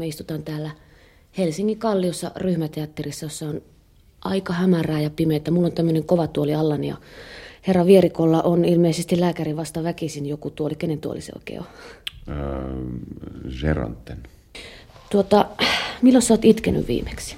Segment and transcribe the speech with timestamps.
[0.00, 0.70] Me istutaan täällä
[1.38, 3.62] Helsingin Kalliossa ryhmäteatterissa, jossa on
[4.24, 5.50] aika hämärää ja pimeää.
[5.50, 6.96] Mulla on tämmöinen kova tuoli allani ja
[7.66, 10.74] herra Vierikolla on ilmeisesti lääkäri vasta väkisin joku tuoli.
[10.74, 11.66] Kenen tuoli se oikein on?
[12.28, 12.74] Öö,
[13.60, 14.18] Geronten.
[15.10, 15.46] Tuota,
[16.02, 17.36] milloin sä oot itkenyt viimeksi?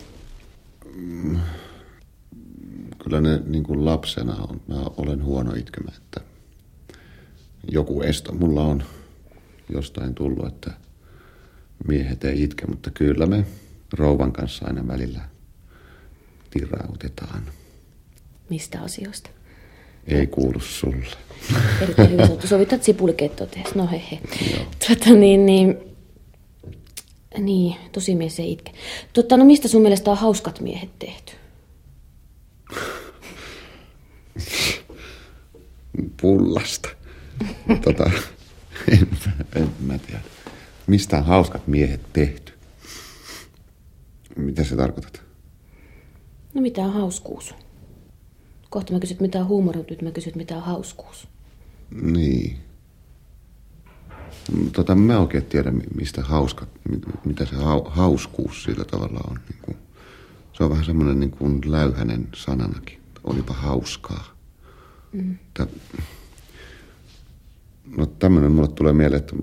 [3.05, 4.61] Kyllä ne niin kuin lapsena on.
[4.69, 6.21] Mä olen huono itkemään, että
[7.73, 8.83] joku esto mulla on
[9.73, 10.71] jostain tullut, että
[11.89, 13.47] miehet ei itke, mutta kyllä me
[13.93, 15.21] rouvan kanssa aina välillä
[16.51, 17.43] tirautetaan.
[18.51, 19.31] Mistä asioista?
[20.07, 21.17] Ei kuulu sulle.
[21.81, 22.47] Erittäin hyvin sanottu.
[22.47, 23.69] Sovitat sipulikeittoa tehdä.
[23.75, 24.21] No he he.
[24.87, 25.77] Tuota, niin, niin,
[27.39, 28.73] niin, tosi mies ei itke.
[29.13, 31.33] Totta, no mistä sun mielestä on hauskat miehet tehty?
[36.21, 36.89] Pullasta.
[37.85, 38.11] tota,
[38.89, 39.09] en,
[39.55, 40.21] en mä tiedä.
[40.87, 42.53] Mistä on hauskat miehet tehty?
[44.37, 45.23] Mitä se tarkoitat?
[46.55, 47.55] No mitä on hauskuus?
[48.71, 51.29] Kohta mä kysyt mitä on huumori, nyt mä kysyt mitä on hauskuus.
[52.03, 52.59] Niin.
[54.73, 59.41] Tota, mä oikein tiedä, mi- mistä hauska, mi- mitä se hau, hauskuus sillä tavalla on.
[59.49, 59.77] Niin kuin,
[60.53, 63.01] se on vähän semmoinen niin kuin läyhänen sananakin.
[63.25, 64.25] Olipa hauskaa.
[65.13, 65.39] Mm.
[67.97, 69.37] no tämmöinen mulle tulee mieleen, että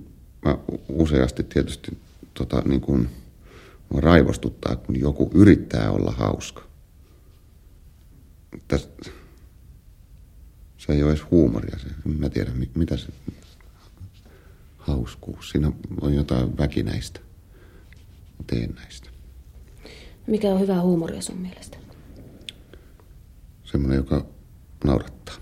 [0.46, 0.58] mä
[0.90, 1.98] useasti tietysti
[2.34, 3.10] tota, niin kuin,
[3.90, 6.64] mua raivostuttaa, kun joku yrittää olla hauska.
[8.68, 8.90] Täs,
[10.78, 11.80] se ei ole edes huumoria.
[11.80, 11.88] Se,
[12.18, 13.08] mä tiedä, mi- mitä se
[14.78, 15.50] hauskuus.
[15.50, 17.20] Siinä on jotain väkinäistä,
[18.48, 19.10] teennäistä.
[20.28, 21.78] Mikä on hyvää huumoria sun mielestä?
[23.64, 24.26] Semmoinen, joka
[24.84, 25.36] naurattaa.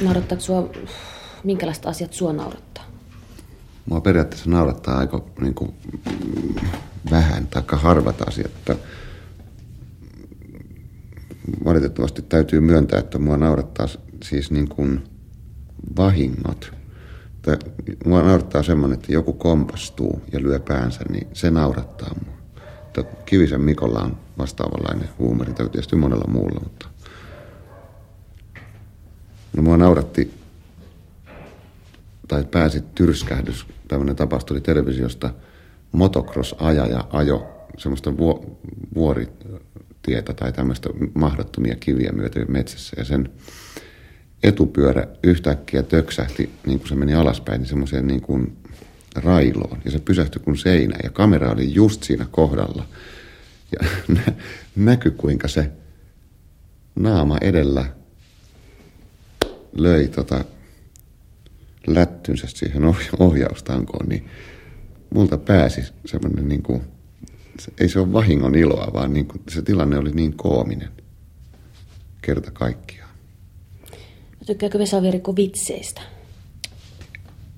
[0.00, 0.70] Naurattaako sua,
[1.44, 2.69] minkälaiset asiat sua naurattaa?
[3.86, 5.74] Mua periaatteessa naurattaa aika niin kuin,
[7.10, 8.46] vähän tai harvat asiat.
[8.46, 8.76] Että
[11.64, 13.86] valitettavasti täytyy myöntää, että mua naurattaa
[14.24, 15.04] siis niin kuin
[15.96, 16.72] vahingot.
[17.42, 17.56] Tai
[18.06, 22.34] mua naurattaa semmoinen, että joku kompastuu ja lyö päänsä, niin se naurattaa mua.
[22.86, 26.88] Että Kivisen Mikolla on vastaavanlainen huumori, tai tietysti monella muulla, mutta...
[29.56, 30.39] No mua nauratti
[32.30, 35.34] tai pääsi tyrskähdys, tämmöinen tapaus tuli televisiosta,
[35.92, 38.60] motocross-ajaja ajo semmoista vuo,
[38.94, 43.28] vuoritietä tai tämmöistä mahdottomia kiviä myöten metsässä ja sen
[44.42, 48.56] etupyörä yhtäkkiä töksähti, niin kuin se meni alaspäin, niin semmoiseen niin kuin
[49.14, 49.78] railoon.
[49.84, 52.86] Ja se pysähtyi kuin seinä ja kamera oli just siinä kohdalla.
[53.72, 54.34] Ja nä-
[54.76, 55.70] näkyi kuinka se
[56.94, 57.84] naama edellä
[59.76, 60.44] löi tota
[61.86, 64.28] lättynsä siihen ohja- ohjaustankoon, niin
[65.14, 66.82] multa pääsi semmoinen niin kuin,
[67.78, 70.90] ei se ole vahingon iloa, vaan niin kuin, se tilanne oli niin koominen
[72.22, 73.10] kerta kaikkiaan.
[74.46, 76.00] Tykkääkö Vesa Virikko vitseistä?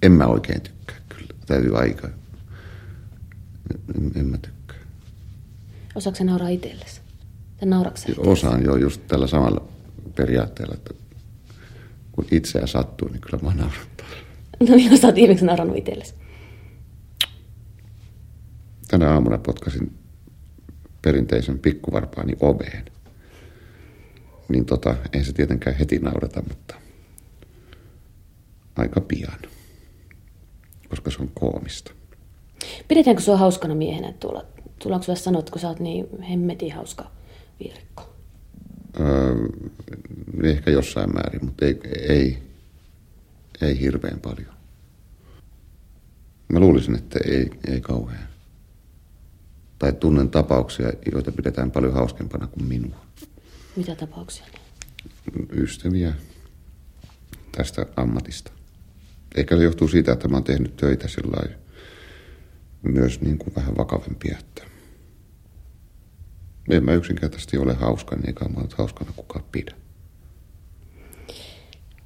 [0.02, 2.08] En mä oikein tykkää kyllä, täytyy aika.
[3.94, 4.76] En, en mä tykkää.
[5.94, 7.00] Osaatko sä nauraa itsellesi?
[7.56, 9.68] Tai nauraksä Osaan jo just tällä samalla
[10.14, 10.94] periaatteella, että
[12.12, 13.91] kun itseä sattuu, niin kyllä mä naurattaa.
[14.68, 16.14] No milloin sä oot viimeksi naurannut itsellesi?
[18.88, 19.98] Tänä aamuna potkasin
[21.02, 22.84] perinteisen pikkuvarpaani oveen.
[24.48, 26.74] Niin tota, ei se tietenkään heti naurata, mutta
[28.76, 29.38] aika pian,
[30.88, 31.92] koska se on koomista.
[32.88, 34.44] Pidetäänkö sua hauskana miehenä tuolla?
[34.78, 37.10] Tullaanko sulle sanoa, että kun sä oot niin hemmetin hauska
[37.60, 38.14] viirikko?
[39.00, 39.34] Öö,
[40.42, 42.38] ehkä jossain määrin, mutta ei, ei,
[43.60, 44.51] ei hirveän paljon.
[46.52, 48.28] Mä luulisin, että ei, ei kauhean.
[49.78, 52.96] Tai tunnen tapauksia, joita pidetään paljon hauskempana kuin minua.
[53.76, 54.46] Mitä tapauksia?
[55.52, 56.14] Ystäviä
[57.52, 58.52] tästä ammatista.
[59.34, 61.56] Eikä se johtuu siitä, että mä oon tehnyt töitä sillä
[62.82, 64.62] myös niin kuin vähän vakavempia, että
[66.70, 69.74] en mä yksinkertaisesti ole hauska, niin eikä mä nyt hauskana kukaan pidä.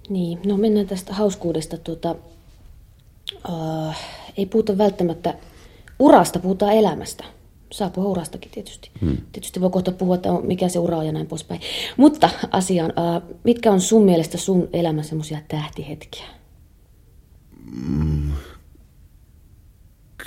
[0.08, 1.78] Niin, no mennään tästä hauskuudesta.
[1.78, 2.16] Tuota,
[3.49, 3.94] uh,
[4.36, 5.34] ei puhuta välttämättä
[5.98, 7.24] urasta, puhutaan elämästä.
[7.72, 8.90] Saa puhua urastakin tietysti.
[9.00, 9.16] Hmm.
[9.32, 11.60] Tietysti voi kohta puhua, että mikä se ura on ja näin poispäin.
[11.96, 12.92] Mutta asiaan,
[13.44, 16.24] mitkä on sun mielestä sun elämän semmoisia tähtihetkiä?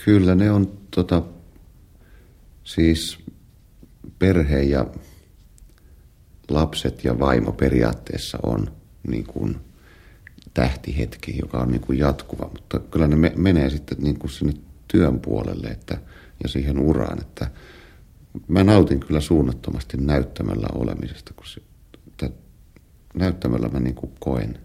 [0.05, 1.23] Kyllä ne on tota,
[2.63, 3.17] siis
[4.19, 4.85] perhe ja
[6.49, 8.71] lapset ja vaimo periaatteessa on
[9.07, 9.57] niin kuin
[10.59, 14.53] tähtihetki, joka on niin kuin jatkuva, mutta kyllä ne me, menee sitten niin kuin sinne
[14.87, 15.97] työn puolelle että,
[16.43, 17.51] ja siihen uraan, että
[18.47, 21.61] mä nautin kyllä suunnattomasti näyttämällä olemisesta, kun se,
[22.07, 22.29] että
[23.13, 24.59] näyttämällä mä niin kuin koen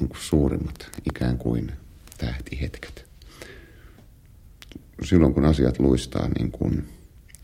[0.00, 1.72] niin kuin suurimmat ikään kuin
[2.18, 3.06] tähtihetket.
[5.02, 6.88] Silloin kun asiat luistaa niin, kuin,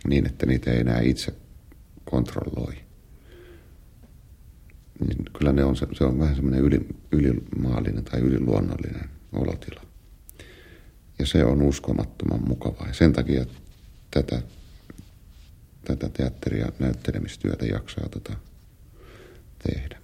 [0.09, 1.35] niin että niitä ei enää itse
[2.05, 2.86] kontrolloi,
[5.01, 9.81] niin kyllä ne on, se on vähän semmoinen yli, ylimaallinen tai yliluonnollinen olotila.
[11.19, 12.87] Ja se on uskomattoman mukavaa.
[12.89, 13.45] Ja sen takia
[14.11, 14.43] tätä,
[15.85, 18.33] tätä teatteria näyttelemistyötä jaksaa tota
[19.73, 19.99] tehdä.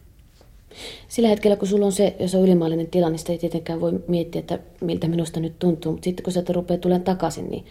[1.09, 4.05] Sillä hetkellä, kun sulla on se, jos on ylimaallinen tila, niin sitä ei tietenkään voi
[4.09, 5.93] miettiä, että miltä minusta nyt tuntuu.
[5.93, 7.67] Mutta sitten kun sieltä rupeaa tulemaan takaisin, niin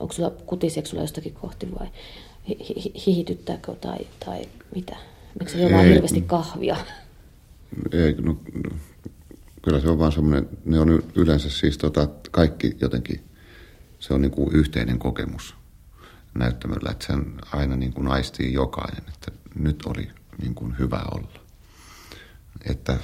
[0.00, 1.86] onko sulla kutiseeko sulla jostakin kohti vai
[3.06, 4.42] hihityttääkö tai, tai
[4.74, 4.96] mitä?
[5.40, 6.76] Miksi se vaan hirveästi kahvia?
[7.92, 8.76] Ei, no, no,
[9.62, 13.24] kyllä se on vaan semmoinen, ne on yleensä siis tota, kaikki jotenkin,
[13.98, 15.54] se on niin kuin yhteinen kokemus
[16.34, 20.10] näyttämöllä, että sen aina niin kuin aistii jokainen, että nyt oli
[20.42, 21.40] niin kuin hyvä olla.
[22.70, 22.96] Että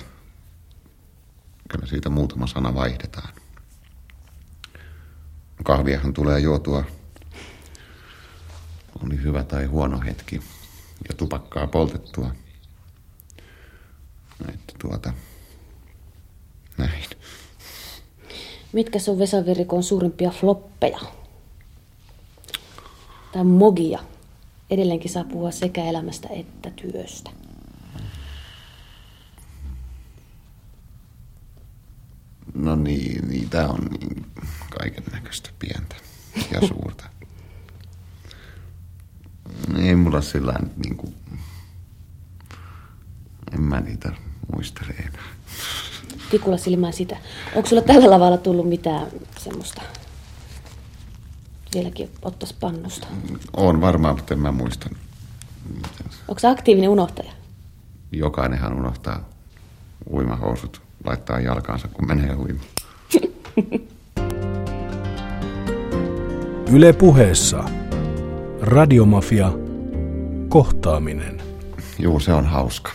[1.69, 3.35] kyllä siitä muutama sana vaihdetaan.
[5.65, 6.85] Kahviahan tulee juotua,
[9.05, 10.41] oli hyvä tai huono hetki,
[11.09, 12.31] ja tupakkaa poltettua.
[14.49, 15.13] Että tuota,
[16.79, 17.05] näin.
[18.73, 21.01] Mitkä on Vesaverikon suurimpia floppeja?
[23.33, 23.99] Tai mogia?
[24.71, 27.31] Edelleenkin saa puhua sekä elämästä että työstä.
[32.55, 34.27] No niin, niitä on niin
[34.79, 35.97] kaiken näköistä pientä
[36.53, 37.12] ja suurta.
[39.79, 40.55] Ei mulla sillä
[40.85, 41.15] niin kuin,
[43.53, 44.13] en mä niitä
[44.55, 45.25] muistele enää.
[46.31, 47.17] Tikulla silmään sitä.
[47.55, 49.07] Onko sulla tällä lavalla tullut mitään
[49.39, 49.83] semmoista
[51.75, 53.07] vieläkin ottaisi pannusta?
[53.57, 54.91] On varmaan, mutta en mä muista.
[56.29, 57.33] Onko se aktiivinen unohtaja?
[58.13, 59.29] Jokainenhan unohtaa
[60.11, 62.67] uimahousut laittaa jalkaansa, kun menee uimaan.
[66.73, 67.65] Yle puheessa.
[68.63, 69.53] Radiomafia.
[70.49, 71.43] Kohtaaminen.
[71.99, 72.93] Juu, se on hauska.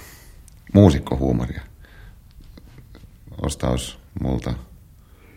[0.74, 1.62] Muusikkohuumoria.
[3.42, 4.54] Ostaus multa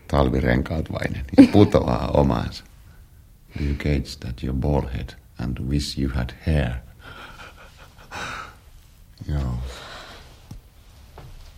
[0.09, 2.65] talvirenkaat vainen ja putoaa omaansa.
[3.59, 6.73] Do you gauge that your bald head and wish you had hair?
[9.33, 9.59] Joo.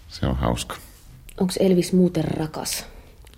[0.08, 0.76] Se on hauska.
[1.40, 2.86] Onko Elvis muuten rakas?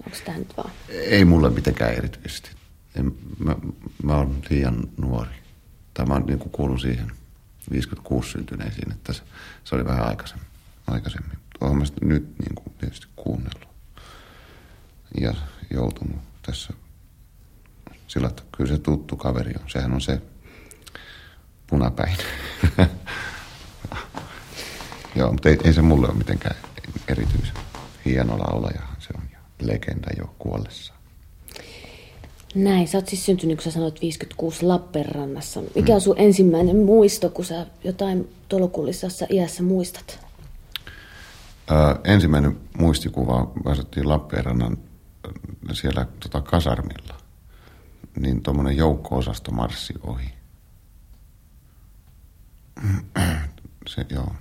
[0.07, 0.71] Onko tämä nyt vaan?
[0.89, 2.51] Ei mulle mitenkään erityisesti.
[2.95, 3.57] En, mä,
[4.03, 5.35] mä oon liian nuori.
[5.95, 7.13] Tämä on niin kuin kuuluu siihen
[7.71, 9.23] 56 syntyneisiin, että se,
[9.65, 10.47] se oli vähän aikaisemmin.
[10.87, 11.39] aikaisemmin.
[11.61, 13.69] Olen mä nyt niin kuin tietysti kuunnellut
[15.21, 15.35] ja
[15.71, 16.73] joutunut tässä
[18.09, 19.71] sillä, että kyllä se tuttu kaveri on.
[19.71, 20.23] Sehän on se
[21.67, 22.17] punapäin.
[25.17, 26.57] Joo, mutta ei, ei se mulle ole mitenkään
[27.09, 27.57] erityisen
[28.05, 28.83] hieno laulaja.
[28.99, 29.23] Se on
[29.61, 30.94] legenda jo kuollessa.
[32.55, 35.63] Näin, sä oot siis syntynyt, kun sä sanoit 56 Lappeenrannassa.
[35.75, 35.95] Mikä mm.
[35.95, 40.19] on sun ensimmäinen muisto, kun sä jotain tolokullisessa iässä muistat?
[41.71, 41.75] Ö,
[42.05, 44.79] ensimmäinen muistikuva asuttiin Lappeenrannan
[45.73, 47.15] siellä tota, kasarmilla.
[48.21, 50.31] Niin tuommoinen joukko-osasto marssi ohi.
[53.87, 54.33] Se, joo.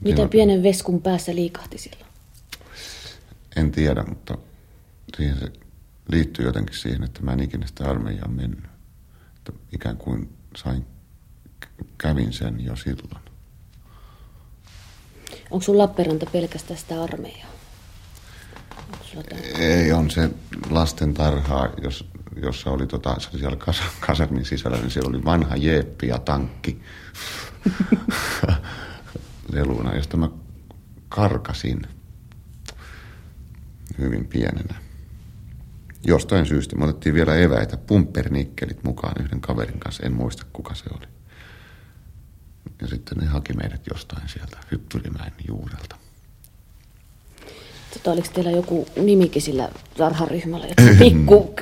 [0.00, 0.28] Mitä Silloin...
[0.28, 2.10] pienen veskun päässä liikahti silloin?
[3.56, 4.38] En tiedä, mutta
[5.16, 5.52] siihen se
[6.10, 8.64] liittyy jotenkin siihen, että mä en ikinä sitä armeijaan mennyt.
[9.36, 10.86] Että ikään kuin sain,
[11.98, 13.24] kävin sen jo silloin.
[15.50, 17.50] Onko sun Lappeenranta pelkästään sitä armeijaa?
[19.58, 20.30] Ei, on se
[20.70, 22.10] lasten tarhaa, jos,
[22.42, 26.18] jossa oli, tota, se oli siellä kas, kasermin sisällä, niin siellä oli vanha jeeppi ja
[26.18, 26.82] tankki
[29.52, 30.28] leluna, josta mä
[31.08, 31.82] karkasin
[33.98, 34.89] hyvin pienenä.
[36.06, 40.84] Jostain syystä me otettiin vielä eväitä, pumpernikkelit mukaan yhden kaverin kanssa, en muista kuka se
[40.98, 41.06] oli.
[42.80, 45.96] Ja sitten ne haki meidät jostain sieltä Hyppyrimäen juurelta.
[47.94, 50.66] Tota, oliko teillä joku nimikin sillä tarharyhmällä?
[50.98, 51.54] Pikku...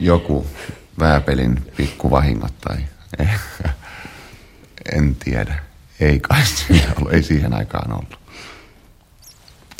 [0.00, 0.46] joku
[0.98, 2.76] vääpelin pikkuvahingot tai...
[4.96, 5.62] en tiedä.
[6.00, 6.42] Ei kai.
[7.10, 8.18] Ei siihen aikaan ollut.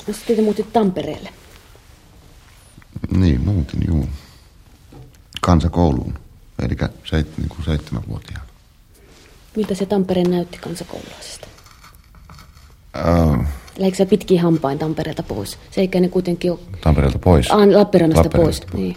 [0.06, 1.32] No sitten te muutit Tampereelle.
[3.16, 4.08] Niin, muutin, juu.
[5.40, 6.14] Kansakouluun.
[6.62, 8.44] Eli seit, niin kuin seitsemänvuotiaana.
[9.56, 11.46] Miltä se Tampereen näytti kansakoululaisesta?
[12.96, 13.44] Uh,
[13.78, 15.58] Lähdikö sä pitkin hampain Tampereelta pois?
[15.70, 16.58] Se eikä ne kuitenkin ole...
[16.80, 17.50] Tampereelta pois.
[17.50, 18.60] Ah, Lappeenrannasta pois.
[18.60, 18.96] Lappeenrannasta Niin.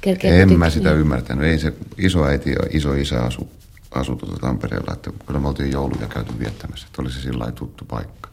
[0.00, 1.00] Kerkeä En kuitenkin- mä sitä niin.
[1.00, 1.44] ymmärtänyt.
[1.44, 3.48] Ei se isoäiti ja isoisä asu,
[3.90, 7.84] asu tuota Tampereella, että kyllä me oltiin jouluja käyty viettämässä, että oli se sillä tuttu
[7.84, 8.30] paikka.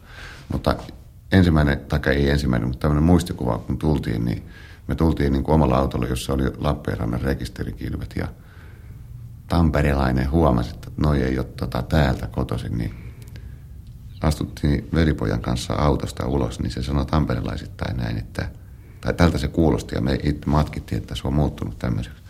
[0.52, 0.76] Mutta
[1.32, 4.42] ensimmäinen, tai ei ensimmäinen, mutta tämmöinen muistikuva, kun tultiin, niin
[4.86, 8.28] me tultiin niin kuin omalla autolla, jossa oli Lappeenrannan rekisterikilvet ja
[9.48, 12.94] tamperelainen huomasi, että noi ei ole tota täältä kotoisin, niin
[14.20, 18.50] astuttiin velipojan kanssa autosta ulos, niin se sanoi tamperelaisittain näin, että
[19.00, 22.22] tai tältä se kuulosti ja me itse matkittiin, että se on muuttunut tämmöiseksi.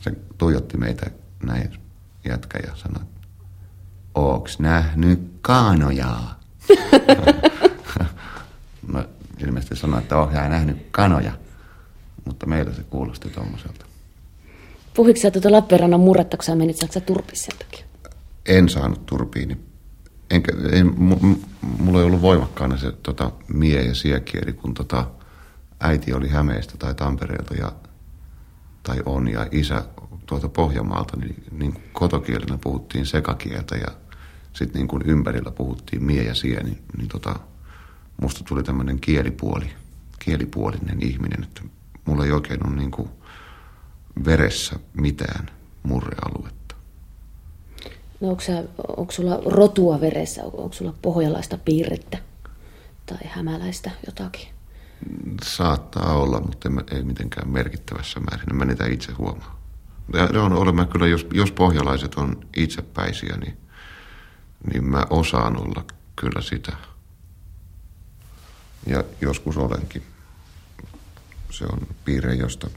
[0.00, 1.10] Se tuijotti meitä
[1.42, 1.78] näin
[2.24, 3.04] jätkä ja sanoi,
[4.14, 6.40] ooks nähnyt kanojaa?
[8.92, 9.04] no
[9.38, 11.32] ilmeisesti sanoi, että ohjaa nähnyt kanoja,
[12.24, 13.86] mutta meillä se kuulosti tommoselta.
[14.94, 17.84] Puhuiko sä tuota Lappeenrannan murretta, kun sä menit, sä turpis sen takia?
[18.46, 19.56] En saanut turpiini.
[20.30, 21.46] Enkä, en, mu, mu-
[21.78, 25.06] mulla ei ollut voimakkaana se tota, mie- ja siekieli, kun tota,
[25.80, 27.72] äiti oli Hämeestä tai Tampereelta ja,
[28.82, 29.84] tai on, ja isä
[30.26, 33.88] tuolta Pohjanmaalta, niin, niin kotokielenä puhuttiin sekakieltä ja
[34.52, 37.36] sitten niin kuin ympärillä puhuttiin mie ja sie, niin, niin tota,
[38.22, 39.70] musta tuli tämmöinen kielipuoli,
[40.18, 41.62] kielipuolinen ihminen, että
[42.04, 43.08] mulla ei oikein ole niin kuin
[44.24, 45.50] veressä mitään
[45.82, 46.74] murrealuetta.
[48.20, 48.64] No onko, sä,
[48.96, 52.18] onko sulla rotua veressä, onko sulla pohjalaista piirrettä
[53.06, 54.48] tai hämäläistä jotakin?
[55.42, 58.56] Saattaa olla, mutta ei mitenkään merkittävässä määrin.
[58.56, 59.62] Mä niitä itse huomaa.
[60.12, 63.56] Ja on, olemme kyllä, jos, jos pohjalaiset on itsepäisiä, niin,
[64.72, 65.84] niin mä osaan olla
[66.16, 66.72] kyllä sitä.
[68.86, 70.02] Ja joskus olenkin.
[71.52, 72.70] Se on piirre, josta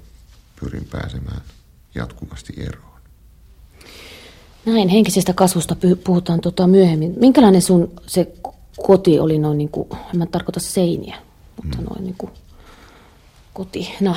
[0.60, 1.41] pyrin pääsemään
[1.96, 3.01] jatkuvasti eroon.
[4.65, 7.13] Näin, henkisestä kasvusta puhutaan tota myöhemmin.
[7.20, 8.34] Minkälainen sun se
[8.84, 11.17] koti oli noin niin kuin, en mä tarkoita seiniä,
[11.63, 12.32] mutta noin niin kuin
[13.53, 14.15] koti, no,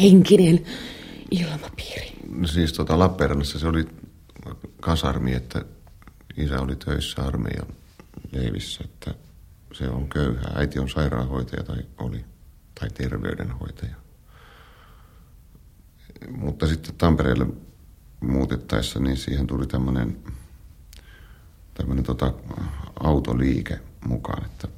[0.00, 0.66] henkinen
[1.30, 2.12] ilmapiiri.
[2.44, 3.88] Siis tota Lappeenrannassa se oli
[4.80, 5.64] kasarmi, että
[6.36, 7.66] isä oli töissä armeijan
[8.32, 9.14] leivissä, että
[9.72, 10.42] se on köyhä.
[10.54, 12.24] Äiti on sairaanhoitaja tai oli,
[12.80, 13.94] tai terveydenhoitaja.
[16.30, 17.46] Mutta sitten Tampereelle
[18.20, 20.16] muutettaessa, niin siihen tuli tämmöinen
[21.74, 22.32] tämmöinen tota,
[23.00, 24.68] autoliike mukaan, että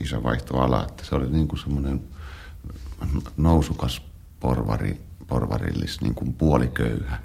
[0.00, 2.00] isä vaihtoi alaa, että se oli niin kuin semmoinen
[3.36, 4.02] nousukas
[4.40, 7.22] porvari, porvarillis, niin kuin puoliköyhä,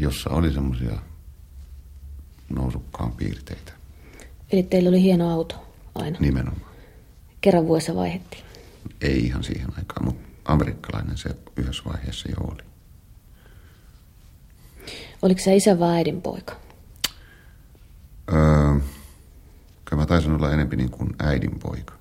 [0.00, 0.98] jossa oli semmoisia
[2.48, 3.72] nousukkaan piirteitä
[4.52, 6.18] Eli teillä oli hieno auto aina.
[6.20, 6.73] nimenomaan.
[7.44, 8.44] Kerran vuodessa vaihettiin.
[9.00, 12.62] Ei ihan siihen aikaan, mutta amerikkalainen se yhdessä vaiheessa jo oli.
[15.22, 16.56] Oliko se isä vai äidin poika?
[18.32, 18.80] Öö,
[19.84, 21.94] kyllä mä taisin olla enempi niin kuin äidin poika.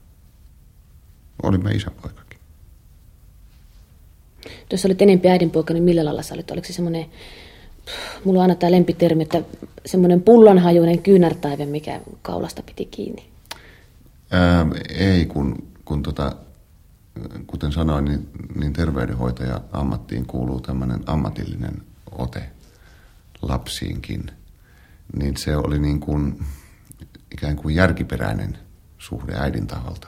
[1.43, 2.39] Olin mä isän poikakin.
[4.71, 6.51] Jos olit enempi äidin poika, niin millä lailla sä olit?
[6.51, 7.05] Oliko se semmoinen,
[8.23, 9.41] mulla on aina tämä lempitermi, että
[9.85, 13.32] semmoinen pullonhajuinen kyynärtaive, mikä kaulasta piti kiinni.
[14.33, 16.35] Ää, ei, kun, kun tota,
[17.47, 22.51] kuten sanoin, niin, niin terveydenhoitaja ammattiin kuuluu tämmöinen ammatillinen ote
[23.41, 24.31] lapsiinkin.
[25.15, 26.45] Niin se oli niin kuin
[27.31, 28.57] ikään kuin järkiperäinen
[28.97, 30.07] suhde äidin taholta.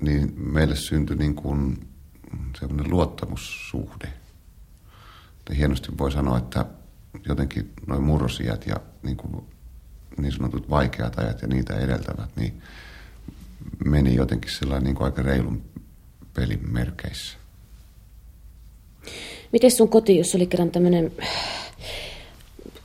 [0.00, 1.88] Niin meille syntyi niin kuin
[2.60, 4.12] semmoinen luottamussuhde.
[5.38, 6.66] Että hienosti voi sanoa, että
[7.28, 9.44] jotenkin noin murrosiät ja niin, kuin
[10.18, 12.62] niin sanotut vaikeat ajat ja niitä edeltävät, niin
[13.84, 15.62] meni jotenkin sellainen niin kuin aika reilun
[16.34, 17.38] pelin merkeissä.
[19.52, 21.12] Miten sun koti, jos oli kerran tämmöinen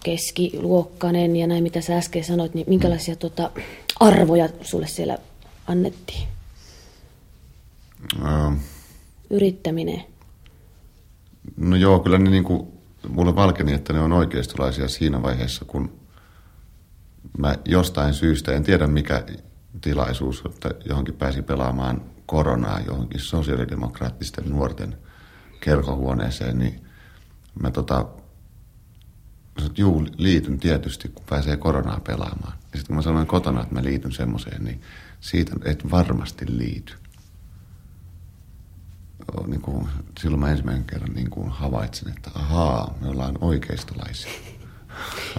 [0.04, 3.52] keskiluokkainen ja näin mitä sä äsken sanoit, niin minkälaisia tota,
[4.00, 5.18] arvoja sulle siellä
[5.68, 6.28] annettiin?
[8.22, 8.52] Öö,
[9.30, 10.04] Yrittäminen.
[11.58, 12.68] No joo, kyllä ne niin kuin,
[13.10, 15.92] mulle valkeni, että ne on oikeistolaisia siinä vaiheessa, kun
[17.38, 19.24] mä jostain syystä, en tiedä mikä
[19.82, 24.98] tilaisuus, että johonkin pääsi pelaamaan koronaa johonkin sosiaalidemokraattisten nuorten
[25.60, 26.86] kerhohuoneeseen, niin
[27.62, 28.06] mä tota,
[29.78, 32.54] juu, liityn tietysti, kun pääsee koronaa pelaamaan.
[32.58, 34.82] Ja sitten kun mä sanoin kotona, että mä liityn semmoiseen, niin
[35.20, 36.94] siitä et varmasti liity.
[39.48, 39.88] Niin kuin,
[40.20, 44.32] silloin mä ensimmäisen kerran niin kuin havaitsin, että ahaa, me ollaan oikeistolaisia.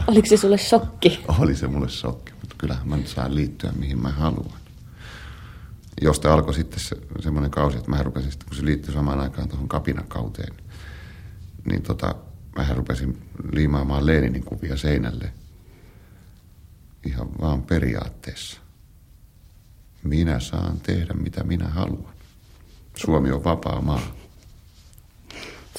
[0.06, 1.24] Oliko se sulle shokki?
[1.38, 4.60] Oli se mulle shokki, mutta kyllähän mä nyt saan liittyä mihin mä haluan.
[6.00, 9.48] Josta alkoi sitten se, semmoinen kausi, että mä rupesin sitten, kun se liittyi samaan aikaan
[9.48, 10.54] tuohon kapinakauteen,
[11.64, 12.14] niin tota,
[12.56, 15.32] mä rupesin liimaamaan Leninin kuvia seinälle
[17.06, 18.60] ihan vaan periaatteessa.
[20.02, 22.14] Minä saan tehdä mitä minä haluan.
[22.96, 24.14] Suomi on vapaa maa.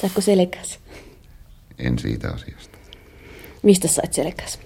[0.02, 0.80] Saatko selkäs?
[1.78, 2.75] En siitä asiasta.
[3.66, 4.60] Mistä sait selkäs?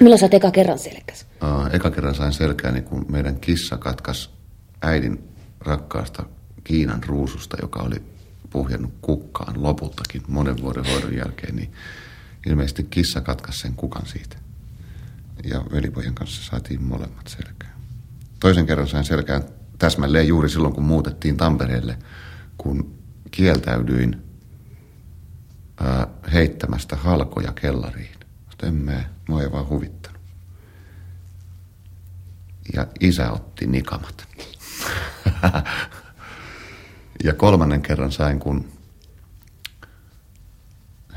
[0.00, 1.26] Milloin sä eka kerran selkäs?
[1.72, 4.30] Eka kerran sain selkääni, kun meidän kissa katkas
[4.82, 5.28] äidin
[5.60, 6.26] rakkaasta
[6.64, 8.02] Kiinan ruususta, joka oli
[8.50, 11.72] puhjennut kukkaan lopultakin monen vuoden hoidon jälkeen, niin
[12.46, 14.36] ilmeisesti kissa katkaisi sen kukan siitä.
[15.44, 17.72] Ja velipojan kanssa saatiin molemmat selkään.
[18.40, 19.42] Toisen kerran sain selkään
[19.78, 21.98] täsmälleen juuri silloin, kun muutettiin Tampereelle,
[22.58, 22.94] kun
[23.30, 24.25] kieltäydyin
[25.80, 28.16] ää, heittämästä halkoja kellariin.
[28.50, 30.20] Sitten en mä, mua ei vaan huvittanut.
[32.74, 34.28] Ja isä otti nikamat.
[37.24, 38.72] ja kolmannen kerran sain, kun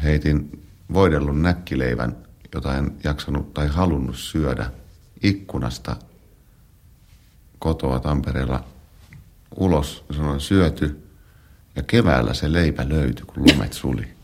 [0.03, 2.15] heitin voidellun näkkileivän,
[2.53, 4.71] jota en jaksanut tai halunnut syödä
[5.23, 5.95] ikkunasta
[7.59, 8.63] kotoa Tampereella
[9.55, 10.05] ulos.
[10.15, 11.09] Sanoin syöty
[11.75, 14.18] ja keväällä se leipä löytyi, kun lumet suli.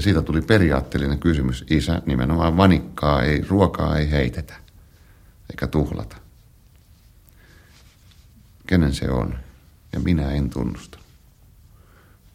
[0.00, 1.64] Ja siitä tuli periaatteellinen kysymys.
[1.70, 4.54] Isä nimenomaan vanikkaa, ei, ruokaa ei heitetä
[5.50, 6.16] eikä tuhlata.
[8.66, 9.38] Kenen se on?
[9.92, 10.98] Ja minä en tunnusta.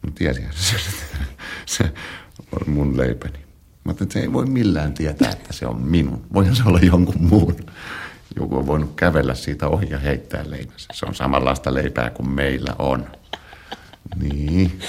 [0.02, 0.76] Mutta tiesihän se,
[1.66, 1.92] se
[2.52, 3.38] on mun leipäni.
[3.84, 6.26] Mä että se ei voi millään tietää, että se on minun.
[6.32, 7.56] Voihan se olla jonkun muun.
[8.36, 10.88] Joku on voinut kävellä siitä ohi ja heittää leipänsä.
[10.92, 13.06] Se on samanlaista leipää kuin meillä on.
[14.16, 14.80] Niin.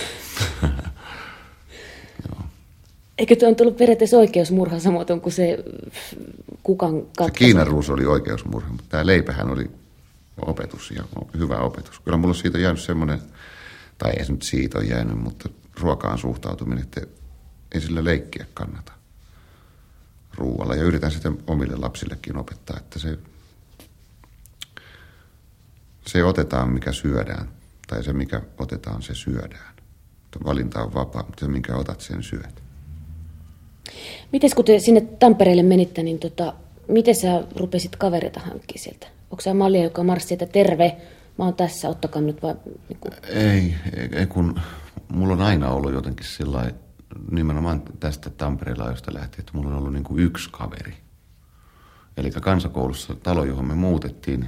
[3.18, 5.64] Eikö tuo on tullut periaatteessa oikeusmurha samoin kuin se
[6.64, 7.34] kukan katkaisu?
[7.34, 9.72] Se Kiinan ruus oli oikeusmurha, mutta tämä leipähän oli
[10.46, 11.04] opetus ja
[11.38, 12.00] hyvä opetus.
[12.00, 13.20] Kyllä mulla on siitä jäänyt semmoinen,
[13.98, 17.02] tai ei se nyt siitä ole jäänyt, mutta ruokaan suhtautuminen, että
[17.72, 18.92] ei sillä leikkiä kannata
[20.36, 20.76] ruualla.
[20.76, 23.18] Ja yritän sitten omille lapsillekin opettaa, että se,
[26.08, 27.50] se otetaan, mikä syödään.
[27.88, 29.76] Tai se, mikä otetaan, se syödään.
[30.46, 32.67] Valinta on vapaa, mutta se, minkä otat, sen syöt.
[34.32, 36.54] Miten kun te sinne Tampereelle menitte, niin tota,
[36.88, 39.08] miten sä rupesit kavereita hankkimaan sieltä?
[39.32, 40.98] Onko sä mallia, joka marssi, että terve,
[41.38, 42.56] mä oon tässä, ottakaa nyt vai...
[42.90, 43.14] Niin kuin...
[43.24, 43.76] ei,
[44.12, 44.60] ei, kun
[45.14, 46.72] mulla on aina ollut jotenkin sillä
[47.32, 50.94] nimenomaan tästä Tampereella, josta lähti, että mulla on ollut niin kuin yksi kaveri.
[52.18, 54.46] Eli kansakoulussa talo, johon me muutettiin,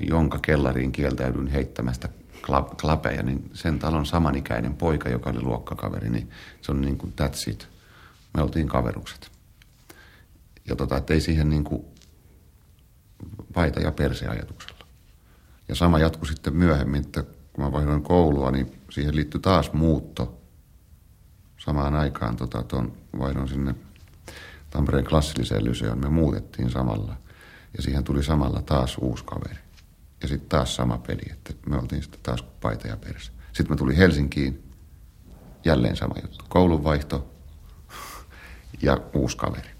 [0.00, 2.08] jonka kellariin kieltäydyin heittämästä
[2.80, 7.50] klapeja, niin sen talon samanikäinen poika, joka oli luokkakaveri, niin se on niin kuin that's
[7.50, 7.68] it.
[8.34, 9.30] Me oltiin kaverukset.
[10.68, 11.84] Ja tota, että ei siihen niin kuin
[13.54, 14.86] paita- ja perseajatuksella.
[15.68, 20.40] Ja sama jatkui sitten myöhemmin, että kun mä vaihdoin koulua, niin siihen liittyi taas muutto.
[21.58, 23.74] Samaan aikaan tota, ton vaihdon sinne
[24.70, 25.98] Tampereen klassilliseen lyseoon.
[25.98, 27.16] Me muutettiin samalla.
[27.76, 29.60] Ja siihen tuli samalla taas uusi kaveri.
[30.22, 33.32] Ja sitten taas sama peli, että me oltiin sitten taas paita ja perse.
[33.52, 34.72] Sitten mä tulin Helsinkiin,
[35.64, 36.44] jälleen sama juttu.
[36.48, 37.30] Koulunvaihto
[38.82, 39.70] ja uusi kaveri.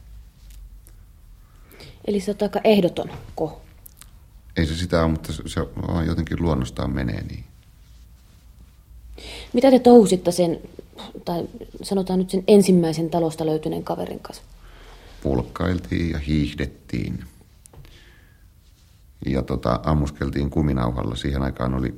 [2.04, 3.60] Eli se on aika ehdoton ko.
[4.56, 7.44] Ei se sitä ole, mutta se, vaan jotenkin luonnostaan menee niin.
[9.52, 10.60] Mitä te touhusitte sen,
[11.24, 11.48] tai
[11.82, 14.42] sanotaan nyt sen ensimmäisen talosta löytyneen kaverin kanssa?
[15.22, 17.24] Pulkkailtiin ja hiihdettiin.
[19.26, 21.16] Ja tota, ammuskeltiin kuminauhalla.
[21.16, 21.94] Siihen aikaan oli,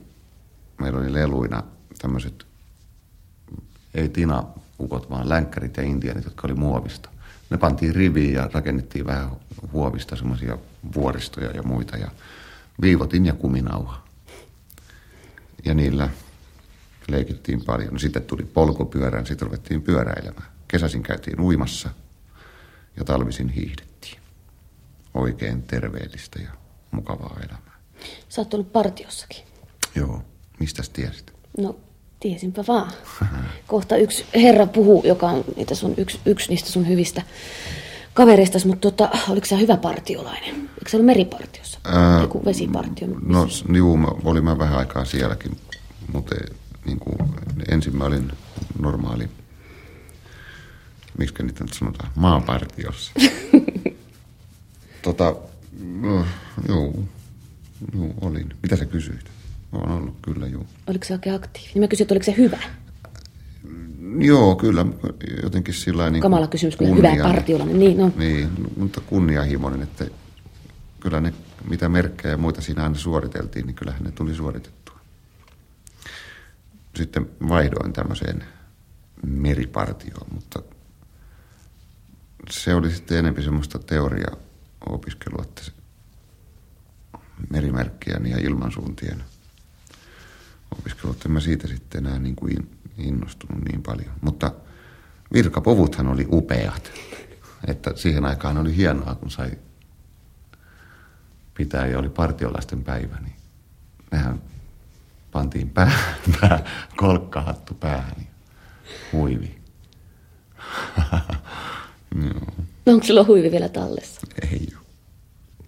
[0.80, 1.62] meillä oli leluina
[1.98, 2.46] tämmöiset,
[3.94, 4.08] ei
[4.82, 7.08] tina-ukot, vaan länkkärit ja intianit, jotka oli muovista.
[7.50, 9.30] Ne pantiin riviin ja rakennettiin vähän
[9.72, 10.58] huovista semmoisia
[10.94, 11.96] vuoristoja ja muita.
[11.96, 12.10] Ja
[12.80, 14.02] viivotin ja kuminauha.
[15.64, 16.08] Ja niillä
[17.08, 17.98] leikittiin paljon.
[17.98, 20.48] Sitten tuli polkupyörään, sitten ruvettiin pyöräilemään.
[20.68, 21.90] Kesäsin käytiin uimassa
[22.96, 24.18] ja talvisin hiihdettiin.
[25.14, 26.50] Oikein terveellistä ja
[26.90, 27.78] mukavaa elämää.
[28.28, 29.44] Sä oot ollut partiossakin.
[29.94, 30.22] Joo.
[30.60, 31.32] Mistä tiesit?
[31.58, 31.76] No,
[32.22, 32.92] tiesinpä vaan.
[33.66, 37.22] Kohta yksi herra puhuu, joka on niitä sun, yksi, yksi niistä sun hyvistä
[38.14, 40.54] kavereista, mutta tuota, oliko se hyvä partiolainen?
[40.54, 41.80] Eikö se ollut meripartiossa?
[41.84, 43.08] Ää, Joku vesipartio?
[43.22, 45.56] No, juu, mä olin mä vähän aikaa sielläkin,
[46.12, 46.34] mutta
[46.84, 47.16] niin kuin,
[47.68, 48.32] ensin mä olin
[48.78, 49.28] normaali,
[51.18, 53.12] miksi niitä nyt sanotaan, maapartiossa.
[55.02, 55.36] tota,
[56.00, 56.26] no,
[56.68, 56.94] joo,
[57.94, 58.54] joo, olin.
[58.62, 59.30] Mitä sä kysyit?
[59.72, 60.66] On ollut, kyllä, joo.
[60.86, 61.82] Oliko se oikein aktiivinen?
[61.82, 62.58] Mä kysyin, että oliko se hyvä?
[64.18, 64.86] Joo, kyllä.
[65.42, 67.78] Jotenkin sillä niin Kamala kysymys, kyllä kunnia, hyvä partiolainen.
[67.78, 68.12] Niin, no.
[68.16, 70.06] niin, mutta kunnianhimoinen, että
[71.00, 71.34] kyllä ne,
[71.68, 74.98] mitä merkkejä ja muita siinä aina suoriteltiin, niin kyllähän ne tuli suoritettua.
[76.96, 78.44] Sitten vaihdoin tämmöiseen
[79.26, 80.62] meripartioon, mutta
[82.50, 84.36] se oli sitten enemmän semmoista teoria
[84.88, 85.44] opiskelua
[87.50, 89.24] merimerkkien ja ilmansuuntien
[90.78, 91.16] opiskelua.
[91.24, 94.12] En mä siitä sitten enää niin kuin innostunut niin paljon.
[94.20, 94.52] Mutta
[95.32, 96.92] virkapovuthan oli upeat.
[97.66, 99.50] Että siihen aikaan oli hienoa, kun sai
[101.54, 103.36] pitää ja oli partiolaisten päivä, niin
[104.12, 104.42] nehän
[105.32, 106.64] pantiin päähän, pää,
[106.96, 108.26] kolkkahattu päähän ja
[109.12, 109.58] huivi.
[112.86, 114.20] no onko sulla huivi vielä tallessa?
[114.52, 114.86] Ei ole.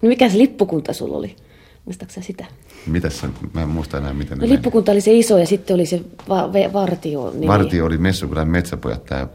[0.02, 1.36] No mikä se lippukunta sulla oli?
[1.84, 2.44] Muistaaksä sitä?
[2.86, 5.86] Mitäs se, mä en muista enää miten no, lippukunta oli se iso ja sitten oli
[5.86, 7.30] se va- ve- vartio.
[7.30, 7.46] Nimi.
[7.46, 9.28] Vartio oli Messukylän metsäpojat, tämä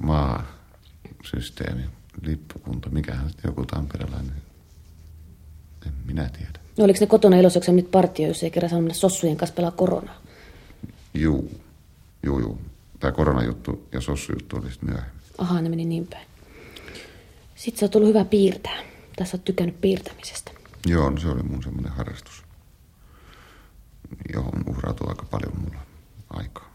[0.00, 1.82] maasysteemi,
[2.26, 4.32] lippukunta, mikähän joku tamperelainen,
[5.86, 6.60] en minä tiedä.
[6.78, 10.16] No oliko ne kotona iloiseksi nyt partio, jos ei kerran saanut sossujen kanssa pelaa koronaa?
[11.14, 11.50] Juu,
[12.22, 12.58] juu, juu.
[13.00, 15.20] Tämä koronajuttu ja sossujuttu oli sitten myöhemmin.
[15.38, 16.26] Ahaa, ne meni niin päin.
[17.54, 18.78] Sitten sä oot ollut hyvä piirtää.
[19.16, 20.52] Tässä oot tykännyt piirtämisestä.
[20.86, 22.44] Joo, no se oli mun semmoinen harrastus,
[24.34, 25.80] johon uhrautui aika paljon mulla
[26.30, 26.70] aikaa.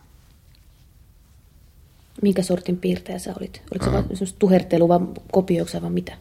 [2.22, 3.62] Minkä sortin piirtäjä sä olit?
[3.72, 5.00] Oliko se vain tuhertelu vai
[5.32, 6.18] kopioiksi vai mitä?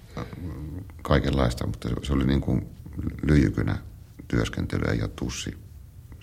[1.03, 2.67] Kaikenlaista, mutta se oli niin kuin
[3.23, 3.79] lyijykynä
[4.29, 5.59] työskentelyä ja tussi,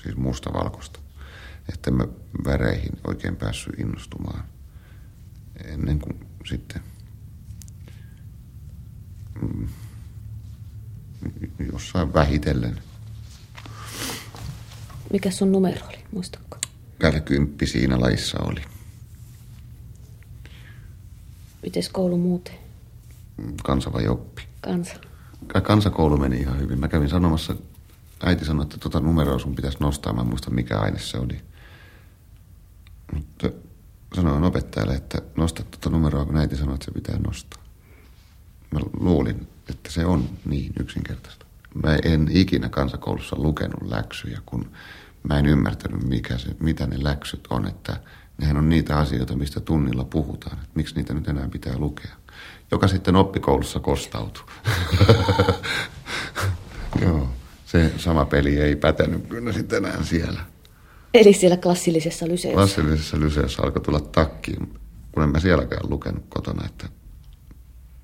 [0.03, 0.99] siis mustavalkoista.
[1.73, 2.07] Että mä
[2.45, 4.43] väreihin oikein päässyt innostumaan
[5.65, 6.81] ennen kuin sitten
[9.41, 9.67] mm,
[11.71, 12.81] jossain vähitellen.
[15.13, 16.57] Mikä sun numero oli, muistatko?
[17.25, 18.61] Kymppi siinä laissa oli.
[21.63, 22.55] Miten koulu muuten?
[23.63, 24.41] Kansa vai oppi?
[24.61, 24.95] Kansa.
[25.63, 26.79] Kansakoulu meni ihan hyvin.
[26.79, 27.55] Mä kävin sanomassa,
[28.23, 30.13] äiti sanoi, että tota numeroa sun pitäisi nostaa.
[30.13, 31.41] Mä en muista mikä aine se oli.
[33.13, 33.49] Mutta
[34.15, 37.63] sanoin opettajalle, että nosta tuota numeroa, kun äiti sanoi, että se pitää nostaa.
[38.71, 41.45] Mä luulin, että se on niin yksinkertaista.
[41.83, 44.71] Mä en ikinä kansakoulussa lukenut läksyjä, kun
[45.23, 47.99] mä en ymmärtänyt, mikä se, mitä ne läksyt on, että
[48.37, 50.57] nehän on niitä asioita, mistä tunnilla puhutaan.
[50.57, 52.11] Että miksi niitä nyt enää pitää lukea.
[52.71, 54.43] Joka sitten oppikoulussa kostautuu.
[57.01, 57.29] Joo,
[57.65, 60.41] se sama peli ei pätenyt kyllä sitten enää siellä.
[61.13, 62.55] Eli siellä klassillisessa lyseessä?
[62.55, 64.79] Klassillisessa lyseessä alkoi tulla takkiin,
[65.11, 66.89] kun en mä sielläkään lukenut kotona, että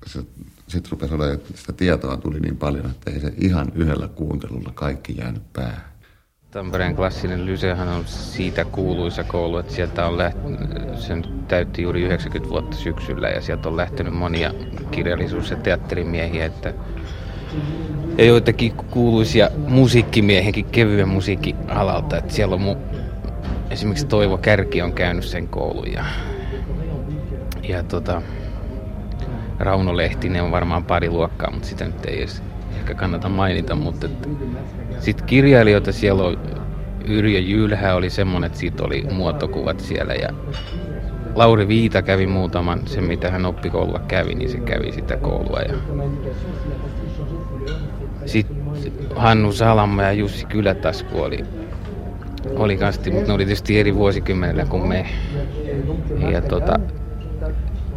[0.06, 0.22] se
[0.68, 4.72] sitten rupesi olemaan, että sitä tietoa tuli niin paljon, että ei se ihan yhdellä kuuntelulla
[4.74, 5.84] kaikki jäänyt päähän.
[6.50, 10.60] Tampereen klassinen lysehän on siitä kuuluisa koulu, että sieltä on lähtenyt,
[10.98, 14.54] sen täytti juuri 90 vuotta syksyllä ja sieltä on lähtenyt monia
[14.90, 16.74] kirjallisuus- ja teatterimiehiä, että
[18.18, 22.76] ja joitakin kuuluisia musiikkimiehenkin kevyen musiikin alalta, että siellä on mu,
[23.70, 26.04] esimerkiksi Toivo Kärki on käynyt sen koulun ja,
[27.62, 28.22] ja tota,
[29.58, 32.42] Rauno Lehtinen on varmaan pari luokkaa, mutta sitä nyt ei edes
[32.76, 33.74] ehkä kannata mainita.
[33.74, 34.08] Mutta
[34.98, 36.38] sitten kirjailijoita siellä on
[37.04, 40.28] Yrjö Jylhä oli semmonen, että siitä oli muotokuvat siellä ja
[41.34, 45.60] Lauri Viita kävi muutaman, sen mitä hän oppikoululla kävi, niin se kävi sitä koulua.
[45.60, 45.74] Ja...
[48.26, 48.56] Sitten
[49.16, 51.44] Hannu Salama ja Jussi Kylätasku oli,
[52.56, 55.06] oli kasti, mutta ne oli tietysti eri vuosikymmenellä kuin me.
[56.30, 56.80] Ja tota,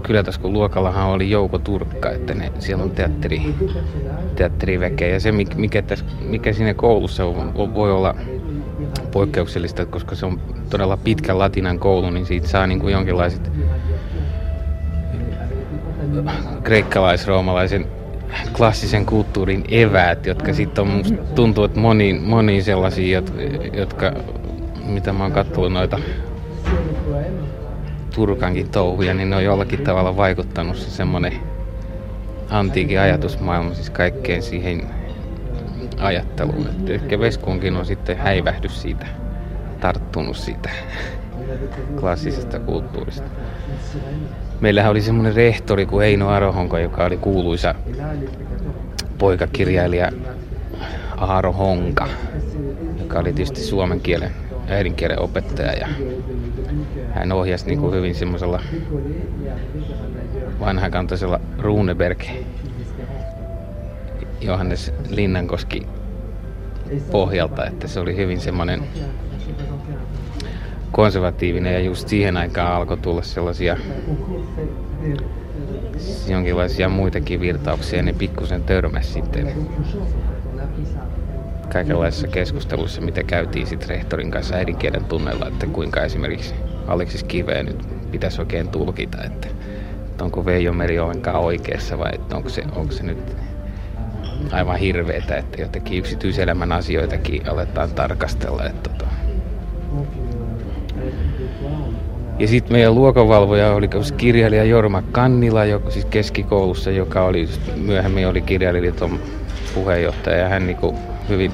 [0.02, 3.56] Kylätaskun luokallahan oli Jouko Turkka, että ne, siellä on teatteri,
[4.36, 5.08] teatteriväkeä.
[5.08, 8.16] Ja se, mikä, tässä, mikä siinä koulussa on, voi olla
[9.12, 13.52] poikkeuksellista, koska se on todella pitkä latinan koulu, niin siitä saa niin kuin jonkinlaiset
[16.64, 17.88] kreikkalais-roomalaisen
[18.58, 21.04] klassisen kulttuurin eväät, jotka sitten on
[21.36, 23.24] tuntuu, että moniin, moniin sellaisia,
[23.74, 24.14] jotka,
[24.86, 26.00] mitä mä oon katsellut noita
[28.16, 31.34] Turkankin touhuja, niin ne on jollakin tavalla vaikuttanut se semmoinen
[32.50, 34.88] antiikin ajatusmaailma, siis kaikkeen siihen
[36.00, 36.68] ajatteluun.
[36.68, 39.06] Että ehkä Veskunkin on sitten häivähdys siitä,
[39.80, 40.70] tarttunut siitä
[42.00, 43.28] klassisesta kulttuurista.
[44.62, 47.76] Meillähän oli semmoinen rehtori kuin Eino Arohonko, joka oli kuuluisa
[49.18, 50.12] poikakirjailija
[51.18, 52.08] Aaro Honka,
[53.00, 54.32] joka oli tietysti suomen kielen
[54.72, 55.88] äidinkielen opettaja ja
[57.14, 58.62] hän ohjasi niin kuin hyvin semmoisella
[60.60, 62.24] vanhakantaisella Runeberg
[64.42, 65.88] Johannes Linnankoski
[67.12, 68.84] pohjalta, että se oli hyvin semmoinen
[70.92, 73.78] konservatiivinen ja just siihen aikaan alkoi tulla sellaisia
[76.28, 79.54] jonkinlaisia muitakin virtauksia ne pikkusen törmäsi sitten
[81.74, 86.56] kaikenlaisissa keskusteluissa, mitä käytiin sitten rehtorin kanssa äidinkielen tunnella, että kuinka esimerkiksi
[86.88, 89.48] Aleksis Kiveä nyt pitäisi oikein tulkita, että,
[90.06, 93.38] että onko Veijo Meri ollenkaan oikeassa vai että onko se, onko se nyt
[94.52, 98.66] aivan hirveetä, että jotenkin yksityiselämän asioitakin aletaan tarkastella.
[98.66, 99.06] Että tota.
[102.40, 108.42] Ja sitten meidän luokanvalvoja oli kirjailija Jorma Kannila, joka, siis keskikoulussa, joka oli myöhemmin oli
[108.42, 109.20] kirjailijaliiton
[109.74, 110.38] puheenjohtaja.
[110.38, 110.98] Ja hän niinku
[111.30, 111.52] hyvin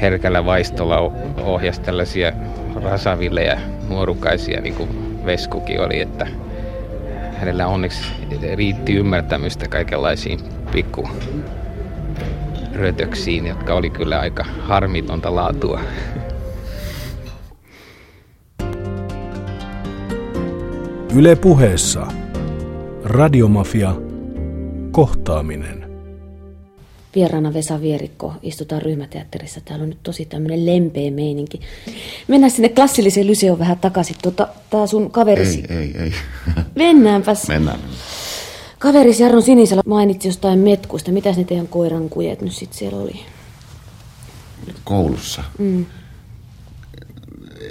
[0.00, 0.98] herkällä vaistolla
[1.42, 2.32] ohjasi tällaisia
[2.74, 3.58] rasaville
[3.88, 4.88] nuorukaisia, niin kuin
[5.26, 6.26] Veskukin oli, että
[7.38, 8.12] hänellä onneksi
[8.54, 10.40] riitti ymmärtämystä kaikenlaisiin
[10.72, 11.08] pikku
[12.74, 15.80] rötöksiin, jotka oli kyllä aika harmitonta laatua.
[21.14, 22.06] Yle puheessa.
[23.04, 23.94] Radiomafia.
[24.90, 25.85] Kohtaaminen.
[27.16, 29.60] Vieraana Vesa Vierikko, istutaan ryhmäteatterissa.
[29.60, 31.60] Täällä on nyt tosi tämmöinen lempeä meininki.
[32.28, 34.16] Mennään sinne klassilliseen lyseoon vähän takaisin.
[34.22, 35.64] Tota, tää sun kaverisi...
[35.68, 36.12] Ei, ei, ei.
[36.74, 37.48] Mennäänpäs.
[37.48, 37.80] Mennään.
[38.78, 41.12] Kaverisi Jarno Sinisellä mainitsi jostain metkuista.
[41.12, 43.20] Mitäs ne teidän koiran kujet nyt sitten siellä oli?
[44.84, 45.44] Koulussa.
[45.58, 45.86] Mm.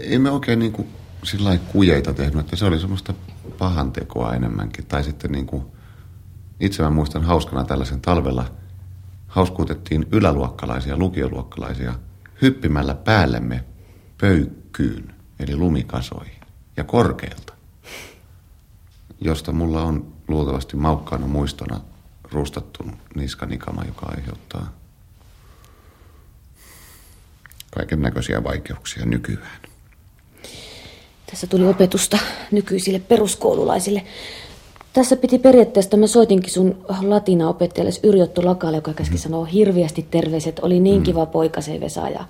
[0.01, 0.87] Ei me oikein niin kuin
[1.23, 3.13] sillä kujeita tehnyt, että se oli semmoista
[3.57, 4.85] pahantekoa enemmänkin.
[4.85, 5.63] Tai sitten niin kuin,
[6.59, 8.45] itse mä muistan hauskana tällaisen talvella–
[9.35, 11.93] hauskuutettiin yläluokkalaisia, lukioluokkalaisia
[12.41, 13.63] hyppimällä päällemme
[14.21, 16.41] pöykkyyn, eli lumikasoihin,
[16.77, 17.53] ja korkealta,
[19.21, 21.81] josta mulla on luultavasti maukkaana muistona
[22.31, 22.83] rustattu
[23.15, 24.73] niskanikama, joka aiheuttaa
[27.71, 29.61] kaiken näköisiä vaikeuksia nykyään.
[31.31, 32.17] Tässä tuli opetusta
[32.51, 34.05] nykyisille peruskoululaisille.
[34.95, 39.19] Tässä piti periaatteessa, mä soitinkin sun latinaopettajalle Yrjottu Lakalle, joka käski mm.
[39.19, 40.59] sanoa hirviästi terveiset.
[40.59, 41.03] Oli niin mm.
[41.03, 42.25] kiva poika se Vesa, ja,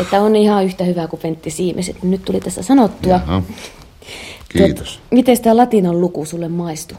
[0.00, 2.02] että on ihan yhtä hyvä kuin Pentti Siimeset.
[2.02, 3.12] Nyt tuli tässä sanottua.
[3.12, 3.42] Jaha.
[4.48, 4.96] Kiitos.
[4.96, 6.98] Tuot, miten tämä latinan luku sulle maistuu?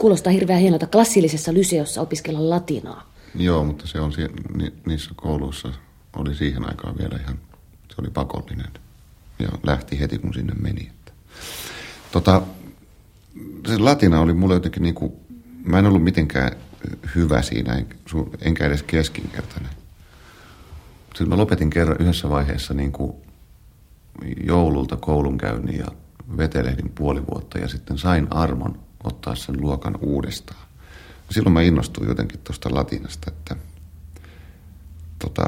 [0.00, 3.12] Kuulostaa hirveän hienolta klassillisessa lyseossa opiskella latinaa.
[3.34, 4.12] Joo, mutta se on
[4.54, 5.72] ni, niissä kouluissa
[6.16, 7.38] oli siihen aikaan vielä ihan,
[7.88, 8.70] se oli pakollinen.
[9.38, 10.90] Ja lähti heti kun sinne meni.
[12.12, 12.42] Tota,
[13.66, 15.12] se latina oli mulle jotenkin niin kuin,
[15.64, 16.52] mä en ollut mitenkään
[17.14, 17.84] hyvä siinä,
[18.40, 19.70] enkä edes keskinkertainen.
[21.04, 23.12] Sitten mä lopetin kerran yhdessä vaiheessa niin kuin
[24.44, 25.86] joululta koulunkäynnin ja
[26.36, 30.66] vetelehdin puoli vuotta ja sitten sain armon ottaa sen luokan uudestaan.
[31.30, 33.56] Silloin mä innostuin jotenkin tuosta latinasta, että
[35.18, 35.46] tota,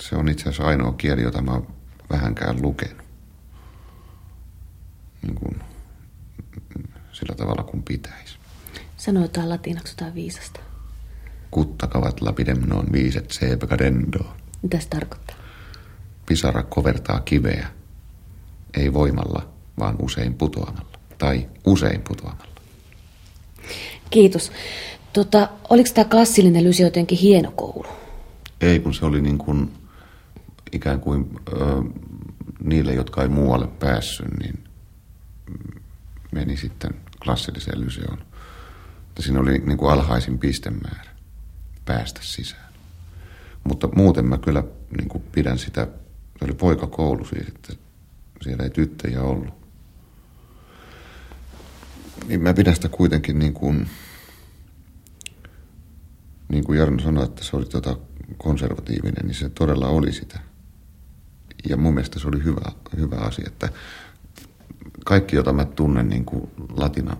[0.00, 1.60] se on itse asiassa ainoa kieli, jota mä
[2.10, 3.05] vähänkään lukenut
[5.26, 5.62] niin kuin,
[7.12, 8.36] sillä tavalla kuin pitäisi.
[8.96, 10.60] Sano jotain latinaksi jotain viisasta.
[11.50, 14.18] Kuttakavat lapidem non viiset sepe cadendo.
[14.62, 15.36] Mitä se tarkoittaa?
[16.26, 17.68] Pisara kovertaa kiveä,
[18.76, 20.98] ei voimalla, vaan usein putoamalla.
[21.18, 22.56] Tai usein putoamalla.
[24.10, 24.52] Kiitos.
[25.12, 27.86] Tota, oliko tämä klassillinen Lysi jotenkin hieno koulu?
[28.60, 29.72] Ei, kun se oli niin kuin,
[30.72, 31.82] ikään kuin ö,
[32.64, 34.65] niille, jotka ei muualle päässyt, niin
[36.32, 36.90] meni sitten
[37.24, 38.18] klassilliseen lyseoon.
[39.06, 41.10] Mutta siinä oli niin kuin alhaisin pistemäärä
[41.84, 42.72] päästä sisään.
[43.64, 44.64] Mutta muuten mä kyllä
[44.98, 45.88] niin kuin pidän sitä,
[46.38, 47.72] se oli poikakoulu siis, että
[48.42, 49.54] siellä ei tyttöjä ollut.
[52.28, 53.88] Niin mä pidän sitä kuitenkin niin kuin,
[56.48, 57.98] niin kuin Jarno sanoi, että se oli tota
[58.36, 60.40] konservatiivinen, niin se todella oli sitä.
[61.68, 63.68] Ja mun mielestä se oli hyvä, hyvä asia, että
[65.04, 67.16] kaikki, joita mä tunnen niin kuin latina,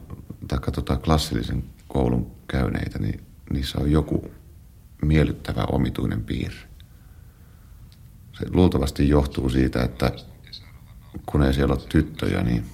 [0.48, 4.30] tai tota klassillisen koulun käyneitä, niin niissä on joku
[5.02, 6.68] miellyttävä omituinen piirre.
[8.38, 10.12] Se luultavasti johtuu siitä, että
[11.26, 12.64] kun ei siellä ole tyttöjä, niin,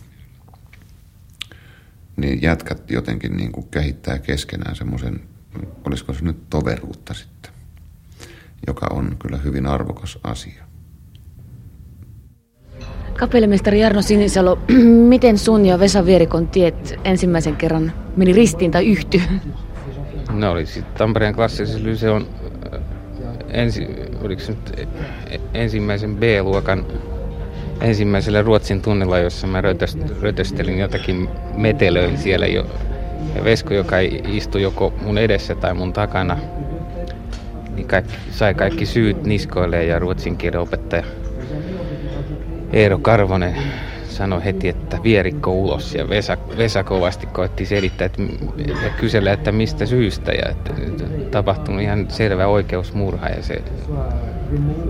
[2.16, 5.20] niin jätkät jotenkin niin kuin kehittää keskenään semmoisen,
[5.84, 7.52] olisiko se nyt toveruutta sitten,
[8.66, 10.71] joka on kyllä hyvin arvokas asia.
[13.18, 14.58] Kapellimestari Jarno Sinisalo,
[15.12, 19.22] miten sun ja Vesa Vierikon tiet ensimmäisen kerran meni ristiin tai yhty?
[20.32, 22.26] No oli sitten Tampereen klassisen lyseon
[22.72, 22.80] äh,
[23.48, 23.88] ensi,
[24.48, 24.82] nyt e,
[25.30, 26.84] e, ensimmäisen B-luokan
[27.80, 29.60] ensimmäisellä Ruotsin tunnilla, jossa mä
[30.20, 32.66] rötöstelin jotakin metelöin siellä jo.
[33.34, 33.96] Ja Vesko, joka
[34.28, 36.38] istui joko mun edessä tai mun takana,
[37.74, 41.04] niin kaikki, sai kaikki syyt niskoille ja ruotsin kielen opettaja
[42.72, 43.56] Eero Karvonen
[44.08, 48.22] sanoi heti, että vierikko ulos ja Vesa, Vesa kovasti koetti selittää että,
[48.84, 50.72] ja kysellä, että mistä syystä ja että
[51.30, 53.62] tapahtunut ihan selvä oikeusmurha ja se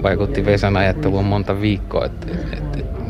[0.03, 3.03] vaikutti Vesan ajatteluun monta viikkoa, että, että, että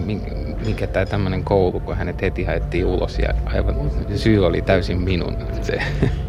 [0.67, 3.77] mikä tämä tämmöinen koulu, kun hänet heti haettiin ulos ja aivan
[4.17, 5.37] syy oli täysin minun.
[5.63, 5.79] Se.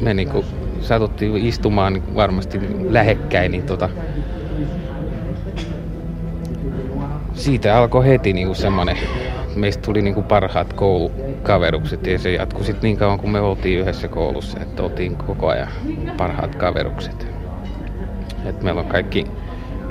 [0.00, 0.46] me niin kuin
[0.80, 3.88] satuttiin istumaan varmasti lähekkäin, niin tota,
[7.34, 8.98] siitä alkoi heti niin kuin semmoinen,
[9.56, 13.80] meistä tuli niin kuin parhaat koulukaverukset ja se jatkui sitten niin kauan kuin me oltiin
[13.80, 15.68] yhdessä koulussa, että oltiin koko ajan
[16.16, 17.26] parhaat kaverukset.
[18.44, 19.26] Et meillä on kaikki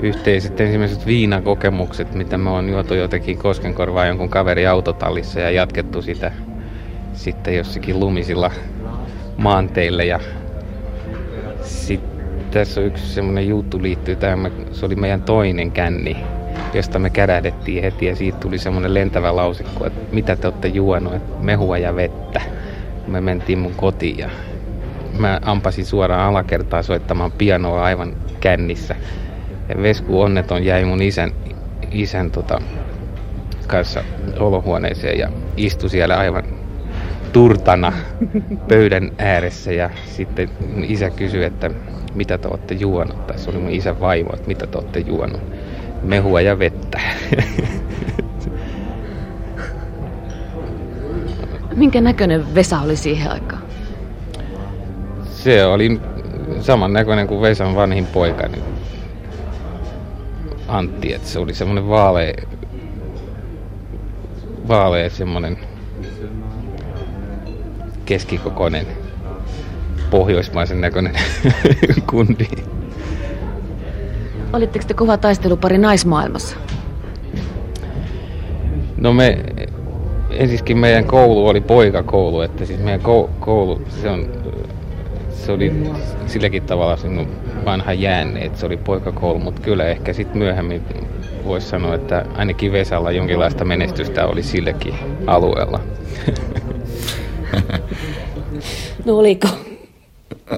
[0.00, 6.32] yhteiset ensimmäiset viinakokemukset, mitä me on juotu jotenkin Koskenkorvaa jonkun kaveri autotallissa ja jatkettu sitä
[7.12, 8.50] sitten jossakin lumisilla
[9.36, 10.04] maanteille.
[10.04, 10.20] Ja
[11.62, 12.10] sitten
[12.50, 16.16] tässä on yksi semmoinen juttu liittyy tähän, se oli meidän toinen känni,
[16.74, 21.14] josta me kärähdettiin heti ja siitä tuli semmoinen lentävä lausikko, että mitä te olette juonut,
[21.14, 22.40] että mehua ja vettä.
[23.06, 24.30] Me mentiin mun kotiin ja
[25.18, 28.96] mä ampasin suoraan alakertaa soittamaan pianoa aivan kännissä.
[29.68, 31.32] Ja Vesku onneton jäi mun isän,
[31.90, 32.60] isän tota,
[33.66, 34.04] kanssa
[34.38, 36.44] olohuoneeseen ja istui siellä aivan
[37.32, 37.92] turtana
[38.68, 40.50] pöydän ääressä ja sitten
[40.88, 41.70] isä kysyi, että
[42.14, 43.26] mitä te olette juonut.
[43.26, 45.40] Tässä oli mun isän vaimo, että mitä te olette juonut.
[46.04, 47.00] Mehua ja vettä.
[51.76, 53.62] Minkä näköinen Vesa oli siihen aikaan?
[55.30, 56.00] Se oli
[56.60, 58.62] saman näköinen kuin Vesan vanhin poika, niin
[60.68, 62.34] Antti, että se oli semmoinen vaalea,
[64.68, 65.58] vaalea semmoinen
[68.04, 68.86] keskikokoinen
[70.10, 71.14] pohjoismaisen näköinen
[72.10, 72.48] kundi.
[74.54, 76.56] Olitteko te kova taistelupari naismaailmassa?
[78.96, 79.38] No me,
[80.30, 83.00] ensiskin meidän koulu oli poikakoulu, että siis meidän
[83.40, 84.26] koulu, se, on,
[85.30, 85.72] se oli
[86.26, 87.28] silläkin tavalla sinun
[87.64, 90.82] vanha jäänne, että se oli poikakoulu, mutta kyllä ehkä sitten myöhemmin
[91.44, 94.94] voisi sanoa, että ainakin Vesalla jonkinlaista menestystä oli silläkin
[95.26, 95.80] alueella.
[99.04, 99.48] no oliko?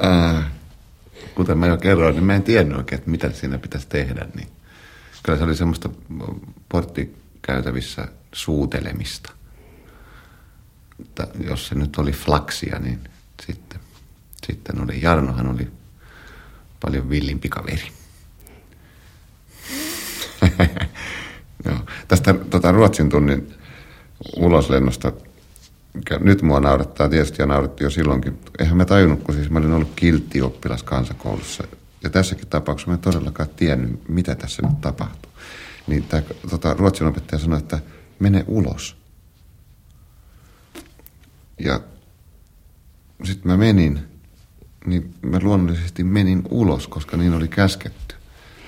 [0.04, 0.55] Äh,
[1.36, 4.26] kuten mä jo kerroin, niin mä en tiennyt oikein, että mitä siinä pitäisi tehdä.
[4.34, 4.48] Niin
[5.22, 5.90] kyllä se oli semmoista
[6.68, 9.32] porttikäytävissä suutelemista.
[10.98, 13.00] Mutta jos se nyt oli flaksia, niin
[13.46, 13.80] sitten,
[14.46, 15.68] sitten oli, Jarnohan oli
[16.80, 17.88] paljon villimpi kaveri.
[21.64, 23.54] no, tästä tota, Ruotsin tunnin
[24.36, 25.12] uloslennosta
[26.20, 28.38] nyt mua naurattaa tietysti ja nauratti jo silloinkin.
[28.58, 31.64] Eihän mä tajunnut, kun siis mä olin ollut kiltti oppilas kansakoulussa.
[32.02, 35.32] Ja tässäkin tapauksessa mä en todellakaan tiennyt, mitä tässä nyt tapahtuu.
[35.86, 37.78] Niin tämä tota, ruotsin opettaja sanoi, että
[38.18, 38.96] mene ulos.
[41.60, 41.80] Ja
[43.24, 44.00] sitten mä menin,
[44.86, 48.14] niin mä luonnollisesti menin ulos, koska niin oli käsketty.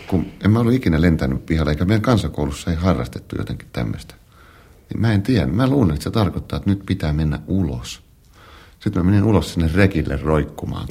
[0.07, 4.15] Kun en mä ollut ikinä lentänyt pihalle, eikä meidän kansakoulussa ei harrastettu jotenkin tämmöistä.
[4.89, 5.47] Niin mä en tiedä.
[5.47, 8.03] Mä luulen, että se tarkoittaa, että nyt pitää mennä ulos.
[8.81, 10.87] Sitten mä menin ulos sinne rekille roikkumaan.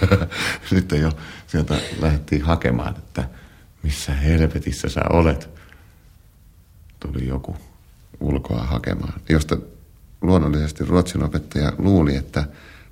[0.70, 1.12] Sitten jo
[1.46, 3.28] sieltä lähdettiin hakemaan, että
[3.82, 5.48] missä helvetissä sä olet.
[7.00, 7.56] Tuli joku
[8.20, 9.56] ulkoa hakemaan, josta
[10.22, 12.46] luonnollisesti ruotsin opettaja luuli, että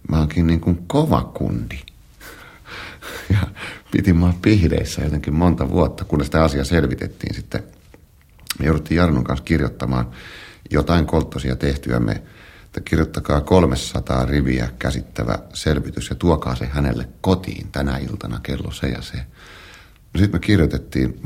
[0.08, 1.78] mä oonkin niin kuin kova kundi.
[3.30, 3.38] Ja
[3.90, 7.64] piti mua pihdeissä jotenkin monta vuotta, kunnes tämä asia selvitettiin sitten
[8.62, 10.10] me jouduttiin Jarnon kanssa kirjoittamaan
[10.70, 12.22] jotain kolttosia tehtyämme,
[12.64, 18.88] että kirjoittakaa 300 riviä käsittävä selvitys ja tuokaa se hänelle kotiin tänä iltana kello se
[18.88, 19.16] ja se.
[20.14, 21.20] No sitten me kirjoitettiin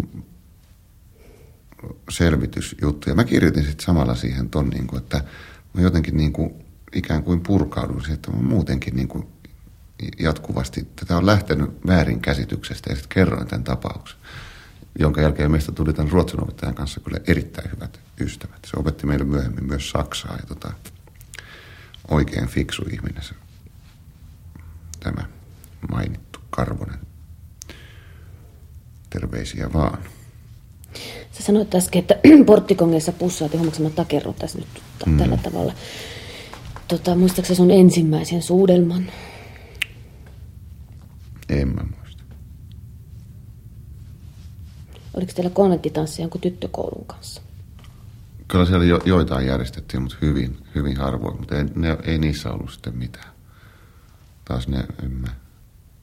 [2.10, 3.14] selvitysjuttuja.
[3.14, 5.24] Mä kirjoitin sitten samalla siihen ton, niin kuin, että
[5.74, 6.54] mä jotenkin niin kuin,
[6.94, 9.28] ikään kuin purkaudun siihen, että mä muutenkin niin kuin,
[10.18, 14.18] jatkuvasti, tätä on lähtenyt väärinkäsityksestä ja sitten kerroin tämän tapauksen
[14.98, 18.64] jonka jälkeen meistä tuli tämän ruotsin opettajan kanssa kyllä erittäin hyvät ystävät.
[18.66, 20.72] Se opetti meille myöhemmin myös Saksaa ja tota,
[22.10, 23.34] oikein fiksu ihminen se,
[25.00, 25.26] tämä
[25.90, 26.98] mainittu Karvonen.
[29.10, 29.98] Terveisiä vaan.
[31.32, 34.68] Sä sanoit äsken, että porttikongeissa pussaat ja mä takerron tässä nyt
[35.06, 35.18] mm.
[35.18, 35.74] tällä tavalla.
[36.88, 39.12] Tota, muistaakseni sun ensimmäisen suudelman?
[41.48, 42.05] En mä muista.
[45.16, 47.42] Oliko teillä konventtitanssia jonkun tyttökoulun kanssa?
[48.48, 51.36] Kyllä siellä jo, joitain järjestettiin, mutta hyvin, hyvin harvoin.
[51.36, 53.30] Mutta ei, ne, ei niissä ollut sitten mitään.
[54.44, 55.28] Taas ne, en mä,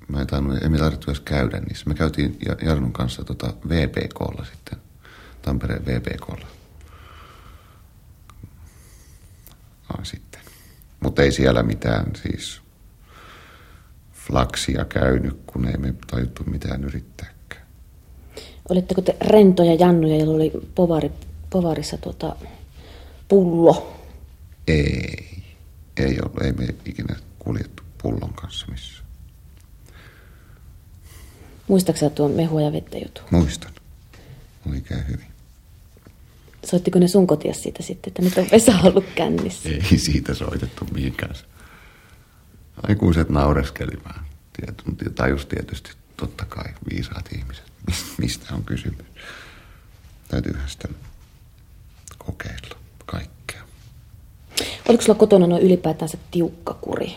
[0.08, 1.86] mä en tainnut, ei me tarvittu edes käydä niissä.
[1.88, 4.80] Me käytiin Jarnun kanssa tota VPKlla sitten,
[5.42, 6.48] Tampereen VPKlla.
[9.90, 10.42] Ah, sitten.
[11.00, 12.62] Mutta ei siellä mitään siis
[14.14, 17.33] flaksia käynyt, kun ei me tajuttu mitään yrittää.
[18.70, 21.12] Olitteko te rentoja jannuja, joilla oli povari,
[21.50, 22.36] povarissa tuota,
[23.28, 24.00] pullo?
[24.68, 25.44] Ei,
[25.98, 26.42] ei ollut.
[26.42, 29.04] Ei me ikinä kuljettu pullon kanssa missään.
[31.68, 33.22] Muistaaksä tuon mehua ja vettä juttu?
[33.32, 33.72] Muistan.
[34.72, 35.28] Oikein hyvin.
[36.66, 39.70] Soittiko ne sun kotias siitä sitten, että nyt on Vesa ollut kännissä?
[39.70, 41.36] Ei siitä soitettu mihinkään.
[42.84, 44.26] Aikuiset naureskeli vaan.
[45.16, 47.66] Tajus tietysti totta kai viisaat ihmiset,
[48.22, 49.06] mistä on kysymys.
[50.28, 50.88] Täytyyhän sitä
[52.18, 53.62] kokeilla kaikkea.
[54.90, 57.16] Oliko sulla kotona noin ylipäätänsä tiukka kuri?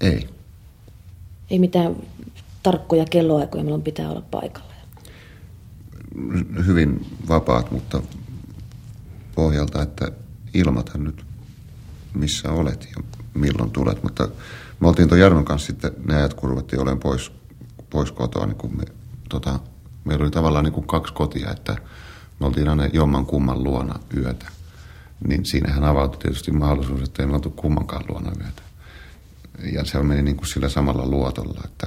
[0.00, 0.28] Ei.
[1.50, 1.96] Ei mitään
[2.62, 4.72] tarkkoja kelloaikoja, milloin pitää olla paikalla?
[6.66, 8.02] Hyvin vapaat, mutta
[9.34, 10.12] pohjalta, että
[10.54, 11.24] ilmoita nyt
[12.14, 13.02] missä olet ja
[13.34, 14.02] milloin tulet.
[14.02, 14.28] Mutta
[14.80, 17.32] me oltiin tuon Jarnon kanssa sitten ne ajat, kun ruvettiin olemaan pois,
[17.90, 18.84] pois kotoa, niin kun me,
[19.32, 19.58] tota,
[20.04, 21.76] meillä oli tavallaan niin kuin kaksi kotia, että
[22.40, 24.46] me oltiin aina jomman kumman luona yötä.
[25.28, 28.62] Niin siinähän avautui tietysti mahdollisuus, että ei me oltu kummankaan luona yötä.
[29.72, 31.86] Ja se meni niin kuin sillä samalla luotolla, että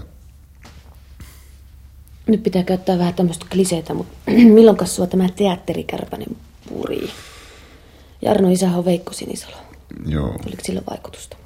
[2.27, 6.37] nyt pitää käyttää vähän tämmöistä kliseitä, mutta milloin sua tämä teatterikärpänen
[6.69, 7.09] purii?
[8.21, 9.57] Jarno isä on Veikko Sinisalo.
[10.05, 10.27] Joo.
[10.27, 11.37] Oliko sillä vaikutusta?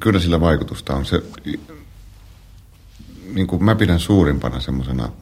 [0.00, 1.06] Kyllä sillä vaikutusta on.
[1.06, 1.22] Se,
[3.34, 5.12] niin kuin mä pidän suurimpana semmoisena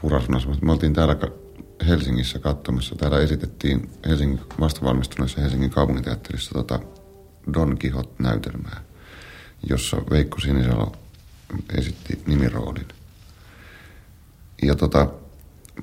[0.00, 0.40] purasuna.
[0.60, 1.16] Me oltiin täällä
[1.86, 2.94] Helsingissä katsomassa.
[2.94, 6.80] Täällä esitettiin Helsingin, vastavalmistuneessa Helsingin kaupunginteatterissa tota
[7.54, 8.80] Don Quixote-näytelmää,
[9.68, 10.92] jossa Veikko Sinisalo
[11.78, 12.88] esitti nimiroolin.
[14.62, 15.08] Ja tota,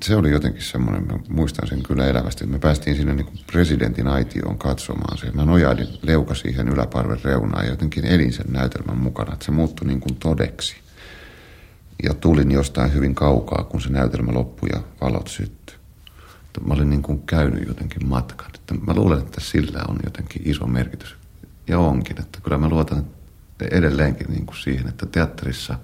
[0.02, 4.08] se oli jotenkin semmoinen, mä muistan sen kyllä elävästi, että me päästiin sinne niin presidentin
[4.08, 5.30] aitioon katsomaan se.
[5.30, 9.86] Mä nojailin leuka siihen yläparven reunaan ja jotenkin elin sen näytelmän mukana, että se muuttui
[9.86, 10.76] niin kuin todeksi.
[12.02, 15.76] Ja tulin jostain hyvin kaukaa, kun se näytelmä loppui ja valot syttyi.
[16.66, 18.50] Mä olin niin kuin käynyt jotenkin matkan.
[18.54, 21.16] Että mä luulen, että sillä on jotenkin iso merkitys.
[21.68, 23.06] Ja onkin, että kyllä mä luotan
[23.70, 25.78] edelleenkin niin kuin siihen, että teatterissa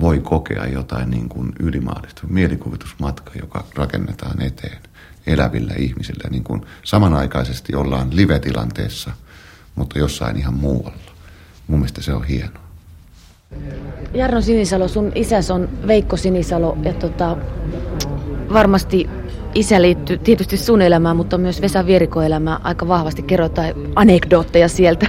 [0.00, 2.22] voi kokea jotain niin kuin ylimaallista.
[2.26, 4.78] Mielikuvitusmatka, joka rakennetaan eteen
[5.26, 6.30] elävillä ihmisillä.
[6.30, 9.10] Niin kuin samanaikaisesti ollaan live-tilanteessa,
[9.74, 11.12] mutta jossain ihan muualla.
[11.66, 12.68] Mun mielestä se on hienoa.
[14.14, 17.36] Jarno Sinisalo, sun isäs on Veikko Sinisalo ja tota,
[18.52, 19.10] varmasti
[19.54, 23.22] isä liittyy tietysti sun elämään, mutta myös Vesa Vieriko elämään aika vahvasti.
[23.22, 25.06] Kerrotaan anekdootteja sieltä.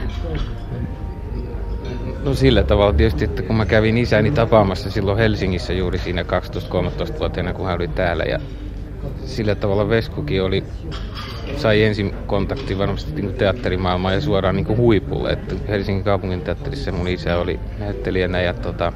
[2.23, 7.53] No sillä tavalla tietysti, että kun mä kävin isäni tapaamassa silloin Helsingissä juuri siinä 12-13-vuotiaana,
[7.53, 8.23] kun hän oli täällä.
[8.23, 8.39] Ja
[9.25, 10.63] sillä tavalla Veskukin oli,
[11.57, 15.29] sai ensin kontakti varmasti niin teatterimaailmaan ja suoraan niin huipulle.
[15.29, 18.93] Että Helsingin kaupungin teatterissa mun isä oli näyttelijänä ja tota,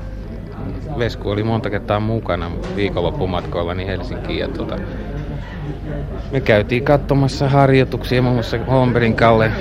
[0.98, 4.40] Vesku oli monta kertaa mukana viikonloppumatkoilla niin Helsinkiin.
[4.40, 4.78] Ja tota,
[6.32, 9.52] me käytiin katsomassa harjoituksia, muun muassa Holmberin Kalle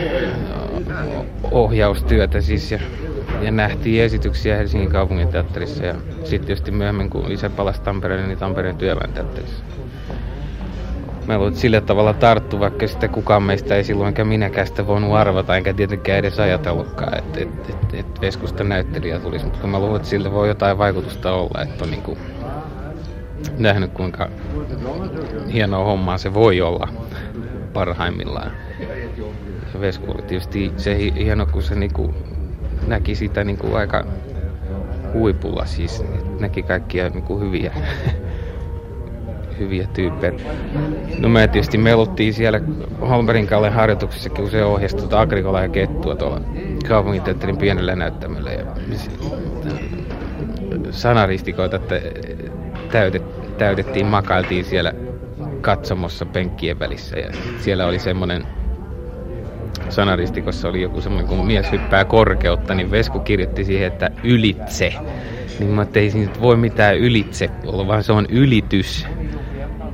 [1.50, 2.78] ohjaustyötä siis ja
[3.40, 8.38] ja nähtiin esityksiä Helsingin kaupungin teatterissa ja sitten tietysti myöhemmin kun isä palasi Tampereelle, niin
[8.38, 9.64] Tampereen työväen teatterissa.
[11.26, 15.14] Mä luulen, sillä tavalla tarttu, vaikka sitä kukaan meistä ei silloin enkä minäkään sitä voinut
[15.14, 19.44] arvata, enkä tietenkään edes ajatellutkaan, että et, et, et Veskusta näyttelijä tulisi.
[19.44, 22.18] Mutta mä luulen, että sillä voi jotain vaikutusta olla, että on niin kuin
[23.58, 24.28] nähnyt kuinka
[25.52, 26.88] hienoa hommaa se voi olla
[27.72, 28.52] parhaimmillaan.
[29.80, 32.14] Vesku oli tietysti se hieno, kun se niinku
[32.86, 34.06] näki sitä niin kuin aika
[35.14, 36.04] huipulla siis.
[36.40, 37.72] Näki kaikkia niin kuin hyviä,
[39.58, 40.32] hyviä tyyppejä.
[41.18, 42.60] No me tietysti meluttiin siellä
[43.00, 46.40] Holmberin Kalle harjoituksessa, kun se ohjasi tuota Agrikola ja Kettua tuolla
[46.88, 48.52] kaupunginteatterin pienellä näyttämöllä.
[48.52, 48.64] Ja
[50.90, 51.80] sanaristikoita
[52.92, 53.22] täydet,
[53.58, 54.92] täydettiin, makailtiin siellä
[55.60, 57.30] katsomossa penkkien välissä ja
[57.60, 58.46] siellä oli semmoinen
[59.88, 64.94] sanaristikossa oli joku semmoinen, kun mies hyppää korkeutta, niin Vesku kirjoitti siihen, että ylitse.
[65.58, 69.06] Niin mä ei siinä voi mitään ylitse olla, vaan se on ylitys.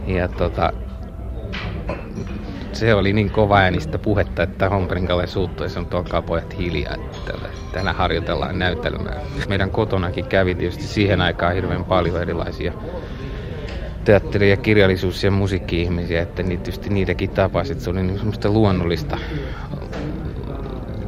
[0.07, 0.72] Ja tota,
[2.72, 7.33] se oli niin kova äänistä puhetta, että Homperinkalle suuttui ja sanoi, olkaa pojat hiljaa, että
[7.72, 9.20] tänä harjoitellaan näytelmää.
[9.49, 12.72] Meidän kotonakin kävi tietysti siihen aikaan hirveän paljon erilaisia
[14.09, 19.19] teatteri- ja kirjallisuus- ja musiikki-ihmisiä, että tietysti niitäkin tapasi, että se oli niin semmoista luonnollista,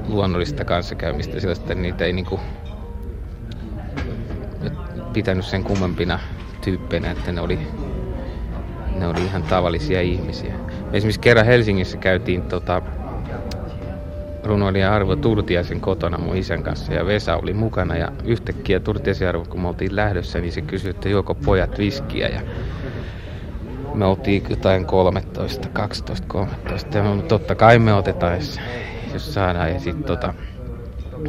[0.09, 2.41] luonnollista kanssakäymistä, sellaista, että niitä ei niinku
[5.13, 6.19] pitänyt sen kummempina
[6.65, 7.59] tyyppeinä, että ne oli,
[8.99, 10.55] ne oli ihan tavallisia ihmisiä.
[10.91, 12.83] Me esimerkiksi kerran Helsingissä käytiin tota,
[14.45, 19.45] runoilija Arvo Turtiaisen kotona mun isän kanssa ja Vesa oli mukana ja yhtäkkiä Turtiaisen Arvo,
[19.45, 22.41] kun me oltiin lähdössä, niin se kysyi, että juoko pojat viskiä ja
[23.95, 26.99] me oltiin jotain 13, 12, 13.
[26.99, 28.61] Ja totta kai me otetaan, jos,
[29.13, 29.73] jos saadaan.
[29.73, 30.35] Ja sitten tota,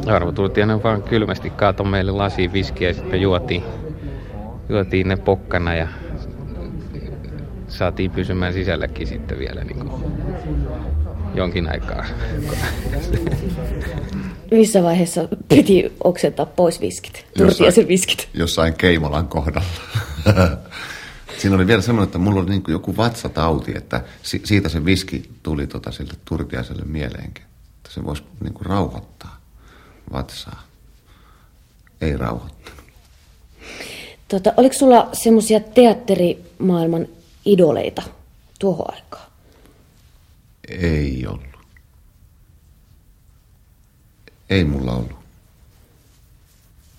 [0.06, 3.62] Arvo Turtianen vaan kylmästi kaatoi meille lasiin viskiä ja sitten me juotiin,
[4.68, 5.88] juotiin ne pokkana ja
[7.68, 10.04] saatiin pysymään sisälläkin sitten vielä niin kuin
[11.34, 12.04] jonkin aikaa.
[14.50, 17.26] Missä vaiheessa piti oksentaa pois viskit?
[17.38, 18.28] Turtiaisen viskit.
[18.34, 19.68] Jossain Keimolan kohdalla.
[21.42, 25.30] Siinä oli vielä semmoinen, että mulla oli niin joku vatsatauti, että si- siitä se viski
[25.42, 27.44] tuli tota sille Turtiaiselle mieleenkin.
[27.76, 29.40] Että se voisi niin kuin rauhoittaa
[30.12, 30.62] vatsaa.
[32.00, 32.82] Ei rauhoittanut.
[34.28, 37.06] Tota, oliko sulla semmoisia teatterimaailman
[37.44, 38.02] idoleita
[38.58, 39.30] tuohon aikaan?
[40.68, 41.44] Ei ollut.
[44.50, 45.18] Ei mulla ollut.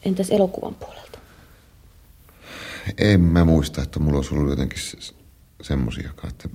[0.06, 1.03] Entäs elokuvan puolelta?
[2.98, 5.14] En mä muista, että mulla olisi ollut jotenkin se-
[5.62, 6.30] semmosiakaan.
[6.30, 6.50] Että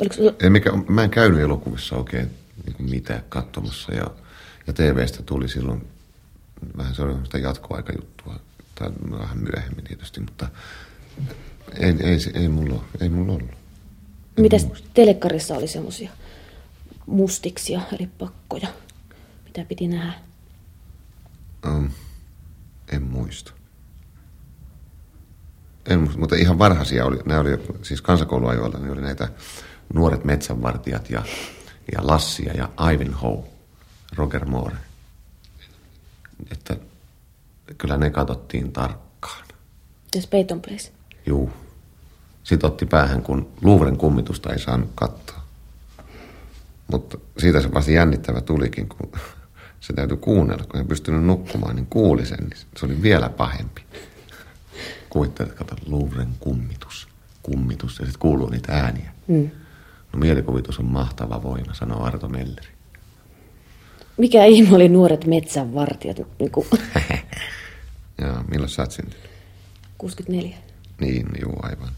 [0.00, 0.14] Oliko
[0.48, 2.30] mikä, mä en käynyt elokuvissa oikein
[2.66, 4.06] niin mitään katsomassa ja,
[4.66, 5.86] ja TVstä tuli silloin
[6.76, 8.40] vähän se oli sitä jatkoaikajuttua,
[8.74, 10.48] tai vähän myöhemmin tietysti, mutta
[11.78, 13.50] ei, ei, ei, mulla, ei mulla ollut.
[14.36, 14.88] En mitäs muista.
[14.94, 16.10] telekkarissa oli semmoisia
[17.06, 18.68] mustiksia, eli pakkoja,
[19.44, 20.12] mitä piti nähdä?
[21.66, 21.90] Um,
[22.92, 23.52] en muista.
[25.86, 27.50] En mutta ihan varhaisia oli, nämä oli,
[27.82, 29.28] siis kansakouluajoilla, niin oli näitä
[29.94, 31.22] nuoret metsänvartijat ja,
[31.92, 33.44] ja Lassia ja Ivanhoe,
[34.16, 34.76] Roger Moore.
[36.50, 36.76] Että
[37.78, 39.44] kyllä ne katsottiin tarkkaan.
[40.04, 40.92] Mitäs Peyton Place?
[41.26, 41.52] Juu.
[42.44, 45.42] Sitten otti päähän, kun Louvren kummitusta ei saanut katsoa.
[46.92, 49.12] Mutta siitä se vasta jännittävä tulikin, kun
[49.80, 50.64] se täytyy kuunnella.
[50.64, 53.82] Kun ei pystynyt nukkumaan, niin kuuli sen, niin se oli vielä pahempi.
[55.12, 57.08] Kuvittelet, että kato, Louvren kummitus,
[57.42, 59.10] kummitus, ja sitten kuuluu niitä ääniä.
[59.26, 59.50] Mm.
[60.12, 62.68] No mielikuvitus on mahtava voima, sanoo Arto Melleri.
[64.16, 66.16] Mikä ihme oli nuoret metsänvartijat?
[66.38, 66.66] Niin kuin
[68.18, 69.30] Ja milloin sä oot syntynyt?
[69.98, 70.56] 64.
[71.00, 71.92] Niin, juu, aivan.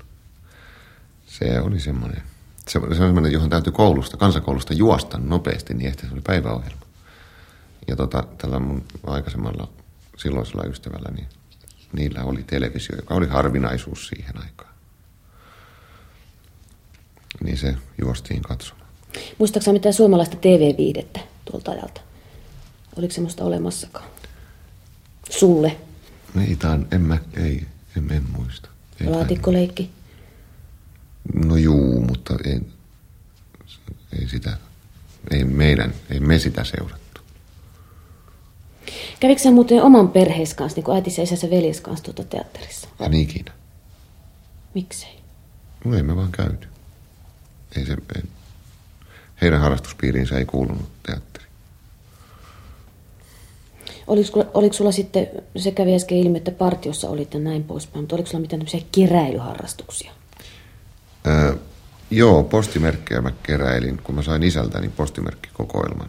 [1.26, 2.22] Se oli semmoinen,
[2.68, 6.82] se oli semmoinen, johon täytyy koulusta, kansakoulusta juosta nopeasti, niin että se oli päiväohjelma.
[7.88, 9.68] Ja tota, tällä mun aikaisemmalla
[10.16, 11.26] silloisella ystävällä, niin
[11.96, 14.74] niillä oli televisio, joka oli harvinaisuus siihen aikaan.
[17.44, 18.88] Niin se juostiin katsomaan.
[19.38, 22.00] Muistaaksä mitään suomalaista TV-viidettä tuolta ajalta?
[22.96, 24.08] Oliko semmoista olemassakaan?
[25.30, 25.76] Sulle.
[26.48, 27.66] Ei, taan, en mä, ei,
[27.96, 28.68] en, en muista.
[29.00, 29.90] Ei Laatikkoleikki.
[31.34, 32.60] No juu, mutta ei,
[34.20, 34.56] ei sitä,
[35.30, 37.03] ei meidän, ei me sitä seurattu.
[39.20, 42.88] Kävikö sä muuten oman perheesi kanssa, niin kuin äitissä, isänsä, veljes kanssa tuota teatterissa?
[43.12, 43.52] Ikinä.
[44.74, 45.18] Miksei?
[45.84, 46.68] No ei me vaan käyty.
[47.76, 48.22] Ei se, ei.
[49.42, 51.44] Heidän harrastuspiiriinsä ei kuulunut teatteri.
[54.06, 58.16] Oliko, oliko sulla sitten, se kävi äsken ilmi, että partiossa olit ja näin poispäin, mutta
[58.16, 60.12] oliko sulla mitään tämmöisiä keräilyharrastuksia?
[61.26, 61.54] Öö,
[62.10, 66.08] joo, postimerkkejä mä keräilin, kun mä sain isältäni postimerkkikokoelman,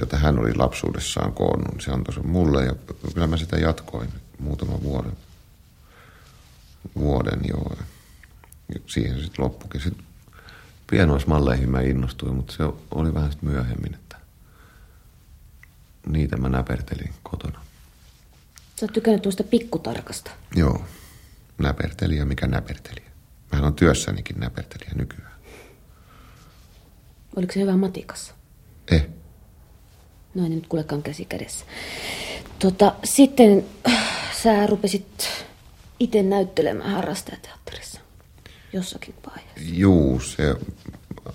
[0.00, 1.80] jota hän oli lapsuudessaan koonnut.
[1.80, 2.74] Se antoi sen mulle ja
[3.14, 5.12] kyllä mä sitä jatkoin muutaman vuoden.
[6.96, 7.76] Vuoden joo.
[8.74, 9.80] Ja Siihen sitten loppukin.
[9.80, 10.04] Sitten
[10.90, 14.16] pienoismalleihin mä innostuin, mutta se oli vähän sitten myöhemmin, että
[16.06, 17.60] niitä mä näpertelin kotona.
[18.76, 20.30] Sä oot tykännyt tuosta pikkutarkasta.
[20.56, 20.84] Joo,
[21.58, 23.10] näpertelijä, mikä näpertelijä.
[23.52, 25.34] Mähän on työssänikin näpertelijä nykyään.
[27.36, 28.34] Oliko se hyvä matikassa?
[28.90, 29.06] Eh,
[30.34, 31.64] No ei nyt kuulekaan käsi kädessä.
[32.58, 35.28] Tota, sitten äh, sä rupesit
[36.00, 38.00] itse näyttelemään harrastajateatterissa
[38.72, 39.74] jossakin vaiheessa.
[39.74, 40.54] juu, se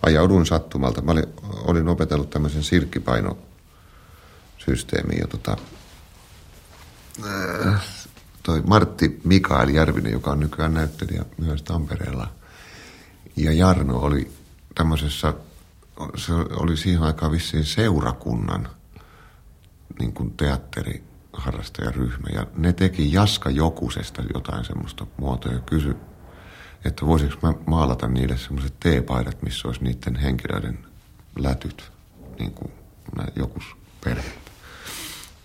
[0.01, 1.01] ajauduin sattumalta.
[1.01, 5.57] Mä olin, olin opetellut tämmöisen sirkkipainosysteemin ja tota,
[7.25, 7.81] äh,
[8.43, 12.31] toi Martti Mikael Järvinen, joka on nykyään näyttelijä myös Tampereella,
[13.35, 14.31] ja Jarno oli
[14.75, 15.33] tämmöisessä,
[16.17, 18.69] se oli siihen aikaan vissiin seurakunnan
[19.99, 22.27] niin kuin teatteriharrastajaryhmä.
[22.33, 25.95] Ja ne teki Jaska Jokusesta jotain semmoista muotoa ja kysy,
[26.85, 30.79] että voisiko mä maalata niille semmoiset teepaidat, missä olisi niiden henkilöiden
[31.39, 31.91] lätyt,
[32.39, 32.71] niin kuin
[33.35, 33.63] Jokus
[34.03, 34.51] perhettä.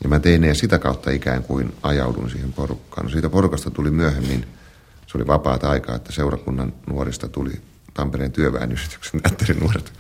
[0.03, 3.07] Ja mä tein ne ja sitä kautta ikään kuin ajaudun siihen porukkaan.
[3.07, 4.47] No siitä porukasta tuli myöhemmin,
[5.07, 7.61] se oli vapaata aikaa, että seurakunnan nuorista tuli
[7.95, 9.93] Tampereen työväenyhdistyksen teatterinuoret.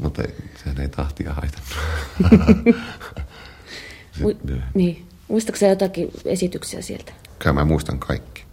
[0.00, 0.34] Mutta ei-
[0.64, 1.76] sehän ei tahtia haitannut.
[4.20, 5.06] Mu- niin.
[5.28, 7.12] Muistatko sä jotakin esityksiä sieltä?
[7.38, 8.44] Kyllä mä muistan kaikki.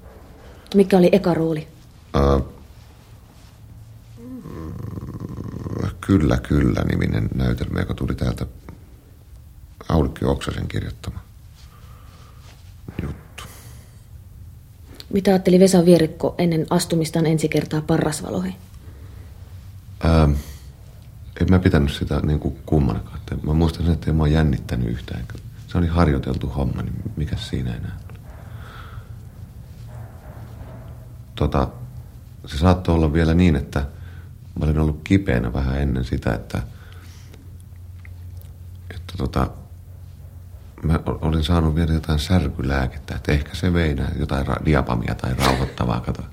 [0.75, 1.67] Mikä oli eka rooli?
[2.15, 2.47] Uh,
[6.01, 8.45] kyllä, kyllä niminen näytelmä, joka tuli täältä
[9.89, 11.19] Aulikki Oksasen kirjoittama
[13.01, 13.43] juttu.
[15.13, 18.55] Mitä ajatteli Vesa Vierikko ennen astumistaan ensi kertaa parrasvaloihin?
[20.03, 20.29] Ää,
[21.41, 23.19] en mä pitänyt sitä niin kuin kummanakaan.
[23.43, 25.25] Mä muistan sen, että ei mua jännittänyt yhtään.
[25.67, 28.19] Se oli harjoiteltu homma, niin mikä siinä enää oli.
[31.35, 31.67] Tota,
[32.45, 33.79] se saattoi olla vielä niin, että
[34.59, 36.61] mä olin ollut kipeänä vähän ennen sitä, että,
[38.89, 39.47] että tota,
[40.83, 45.99] mä olin saanut vielä jotain särkylääkettä, että ehkä se vei jotain ra- diapamia tai rauhoittavaa,
[46.01, 46.23] kato.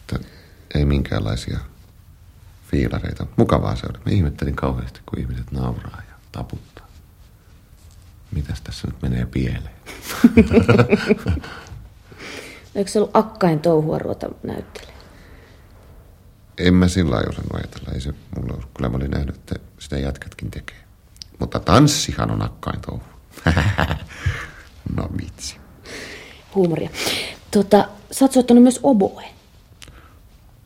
[0.00, 0.28] Että
[0.74, 1.58] ei minkäänlaisia
[2.70, 3.26] fiilareita.
[3.36, 3.98] Mukavaa se oli.
[4.06, 6.86] Mä ihmettelin kauheasti, kun ihmiset nauraa ja taputtaa.
[8.30, 9.70] Mitäs tässä nyt menee pieleen?
[12.74, 14.98] Eikö se ollut akkain touhua ruveta näyttelemään?
[16.58, 17.92] En mä sillä lailla osannut ajatella.
[17.94, 18.70] Ei se mulla ollut.
[18.76, 20.84] Kyllä mä olin nähnyt, että sitä jätkätkin tekee.
[21.38, 23.02] Mutta tanssihan on akkain touhu.
[24.96, 25.56] no vitsi.
[26.54, 26.90] Huumoria.
[27.50, 29.24] Tota, sä oot soittanut myös oboe.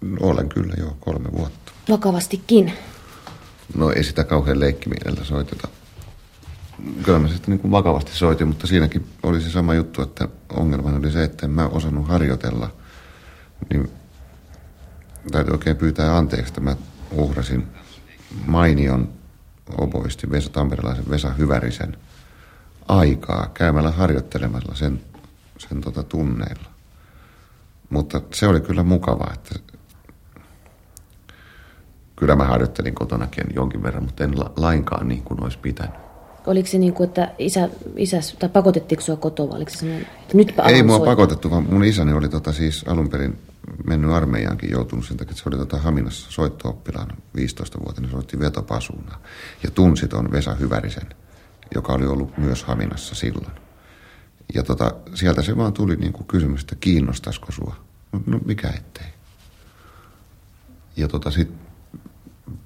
[0.00, 1.61] No, olen kyllä jo kolme vuotta.
[1.88, 2.72] Vakavastikin.
[3.74, 5.68] No ei sitä kauhean leikkimielellä soiteta.
[7.02, 11.10] Kyllä mä sitten niin vakavasti soitin, mutta siinäkin oli se sama juttu, että ongelmana oli
[11.10, 12.70] se, että en mä osannut harjoitella.
[13.70, 13.90] Niin
[15.30, 16.76] täytyy oikein pyytää anteeksi, että mä
[17.10, 17.66] uhrasin
[18.46, 19.08] mainion
[19.78, 21.96] oboisti Vesa Tamperelaisen Vesa Hyvärisen
[22.88, 25.00] aikaa käymällä harjoittelemalla sen,
[25.58, 26.70] sen tota tunneilla.
[27.90, 29.71] Mutta se oli kyllä mukavaa, että
[32.22, 35.94] kyllä mä harjoittelin kotonakin jonkin verran, mutta en la- lainkaan niin kuin olisi pitänyt.
[36.46, 40.06] Oliko se niin kuin, että isä, isäs, tai pakotettiinko sua kotoa, vai oliko se sellainen,
[40.22, 41.12] että nyt Ei mua soittaa?
[41.12, 43.38] pakotettu, vaan mun isäni oli tota siis alun perin
[43.86, 49.18] mennyt armeijaankin joutunut sen takia, että se oli tota Haminassa soitto-oppilaana 15-vuotiaana, soitti vetopasuunaa.
[49.62, 51.06] Ja tunsi ton Vesa Hyvärisen,
[51.74, 53.52] joka oli ollut myös Haminassa silloin.
[54.54, 57.76] Ja tota, sieltä se vaan tuli niinku kysymys, että kiinnostaisiko sua.
[58.12, 59.06] No, no mikä ettei.
[60.96, 61.61] Ja tota sit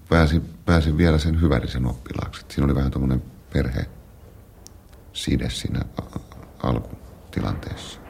[0.09, 2.45] pääsin, pääsin vielä sen Hyvärisen oppilaaksi.
[2.49, 3.23] Siinä oli vähän tuommoinen
[3.53, 3.87] perhe
[5.13, 5.81] side siinä
[6.63, 8.01] alkutilanteessa.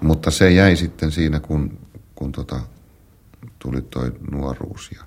[0.00, 1.78] Mutta se jäi sitten siinä, kun,
[2.14, 2.60] kun tota,
[3.58, 5.04] tuli toi nuoruus ja,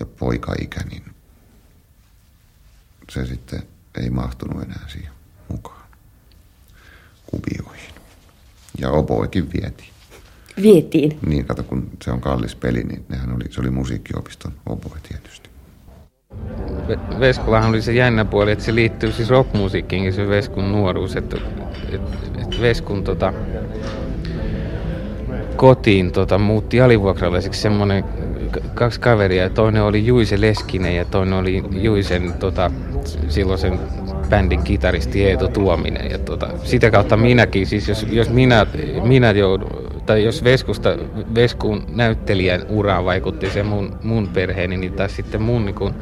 [0.00, 1.04] ja poikaikä, niin
[3.10, 3.62] se sitten
[4.00, 5.12] ei mahtunut enää siihen
[5.48, 5.84] mukaan
[7.26, 7.94] kuvioihin.
[8.78, 9.93] Ja oboikin vietiin.
[10.62, 11.18] Vietiin.
[11.26, 15.50] Niin, kato, kun se on kallis peli, niin nehän oli, se oli musiikkiopiston oboe tietysti.
[16.88, 21.36] Ve- Veskullahan oli se jännä puoli, että se liittyy siis rockmusiikkiin, se Veskun nuoruus, että,
[21.92, 23.32] että, että Veskun tota,
[25.56, 28.04] kotiin tota, muutti alivuokralaiseksi semmoinen
[28.74, 32.70] kaksi kaveria, ja toinen oli Juise Leskinen ja toinen oli Juisen tota,
[33.28, 33.78] silloisen
[34.28, 36.10] bändin kitaristi Eeto Tuominen.
[36.10, 38.66] Ja tota, sitä kautta minäkin, siis jos, jos minä,
[39.02, 40.88] minä joudun, tai jos Veskusta,
[41.34, 45.94] Veskun näyttelijän uraan vaikutti se mun, mun perheeni, niin taas sitten mun niin kun,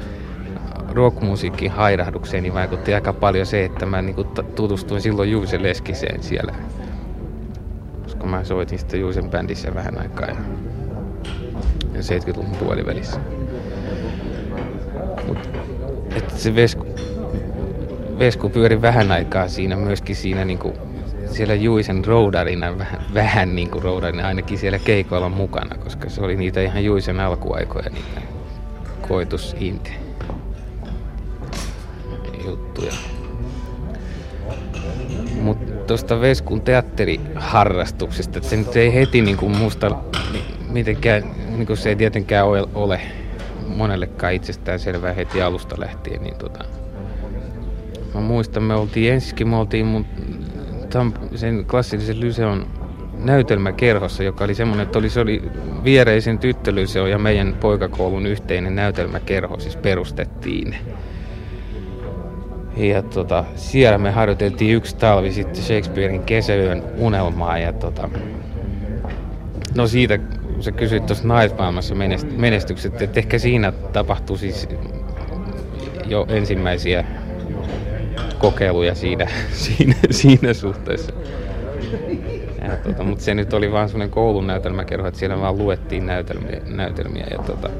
[0.94, 4.16] rockmusiikin hairahdukseen niin vaikutti aika paljon se, että mä niin
[4.54, 6.54] tutustuin silloin Juuse Leskiseen siellä.
[8.02, 10.36] Koska mä soitin sitten Juusen bändissä vähän aikaa ja,
[11.94, 13.20] ja 70-luvun puolivälissä.
[15.26, 15.38] Mut,
[16.16, 16.86] että se Vesku,
[18.18, 20.72] Vesku pyöri vähän aikaa siinä myöskin siinä niinku,
[21.32, 26.36] siellä Juisen roudarina vähän, vähän niin kuin roudarina ainakin siellä keikoilla mukana, koska se oli
[26.36, 28.22] niitä ihan Juisen alkuaikoja niitä
[29.08, 29.90] koitusinte
[32.44, 32.92] juttuja.
[35.40, 39.96] Mutta tuosta Veskun teatteriharrastuksesta, että se nyt ei heti niinku musta
[40.68, 43.00] mitenkään, niinku se ei tietenkään ole, ole
[43.66, 46.64] monellekaan itsestään selvää heti alusta lähtien, niin tota,
[48.14, 50.06] mä muistan, me oltiin ensikin, me oltiin mun
[51.34, 52.66] sen klassillisen lyseon
[53.18, 55.42] näytelmäkerhossa, joka oli semmoinen, että oli, se oli
[55.84, 60.74] viereisen tyttölyseo ja meidän poikakoulun yhteinen näytelmäkerho siis perustettiin.
[62.76, 68.08] Ja tota, siellä me harjoiteltiin yksi talvi sitten Shakespearein kesäyön unelmaa ja tota,
[69.74, 70.18] no siitä
[70.60, 74.68] sä kysyit tuossa naismaailmassa menest- menestykset, että ehkä siinä tapahtui siis
[76.06, 77.04] jo ensimmäisiä
[78.42, 81.12] kokeiluja siinä, siinä, siinä suhteessa.
[82.84, 87.26] Tota, mutta se nyt oli vaan semmoinen koulun näytelmäkerho, että siellä vaan luettiin näytelmiä, näytelmiä
[87.30, 87.70] ja tota,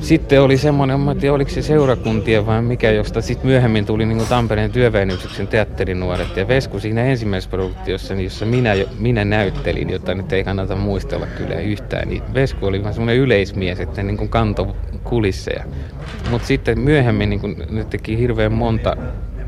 [0.00, 4.06] sitten oli semmoinen, mä en tiedä oliko se seurakuntien vai mikä, josta sitten myöhemmin tuli
[4.06, 6.36] niin Tampereen työväenyksiksen teatterinuoret.
[6.36, 11.26] Ja Vesku siinä ensimmäisessä produktiossa, niin jossa minä, minä näyttelin, jota nyt ei kannata muistella
[11.26, 15.64] kyllä yhtään, niin Vesku oli vähän semmoinen yleismies, että niin kuin kanto kulisseja.
[16.30, 18.96] Mutta sitten myöhemmin niin kuin, ne teki hirveän monta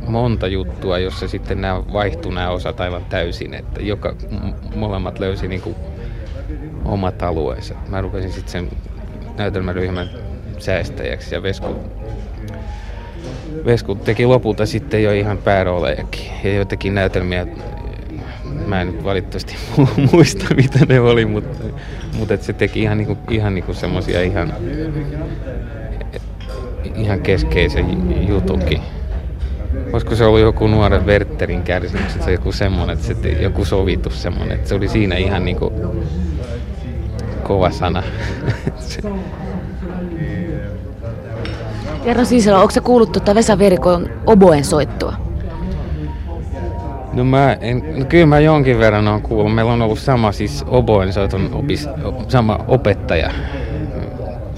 [0.09, 4.15] monta juttua, jossa sitten nämä vaihtui nämä osat aivan täysin, että joka,
[4.75, 5.77] molemmat löysi niin kuin
[6.85, 7.75] omat alueensa.
[7.89, 8.69] Mä rupesin sitten sen
[9.37, 10.11] näytelmäryhmän
[10.59, 11.77] säästäjäksi ja Vesku,
[13.65, 17.47] Vesku teki lopulta sitten jo ihan pääroolejakin ja joitakin näytelmiä
[18.67, 19.57] mä en nyt valitettavasti
[20.13, 21.65] muista mitä ne oli, mutta,
[22.19, 24.53] mutta et se teki ihan, niinku, ihan niinku semmosia ihan,
[26.97, 28.81] ihan keskeisen jutunkin.
[29.93, 34.57] Olisiko se ollut joku nuoren Werterin että se joku semmoinen, että se, joku sovitus semmoinen,
[34.57, 35.73] että se oli siinä ihan niinku
[37.43, 38.03] kova sana.
[42.05, 45.15] Kerro Siisala, onko se kuullut tuota Vesa Verikon oboen soittoa?
[47.13, 49.55] No mä en, no kyllä mä jonkin verran on kuullut.
[49.55, 51.89] Meillä on ollut sama siis oboen soiton opis,
[52.29, 53.31] sama opettaja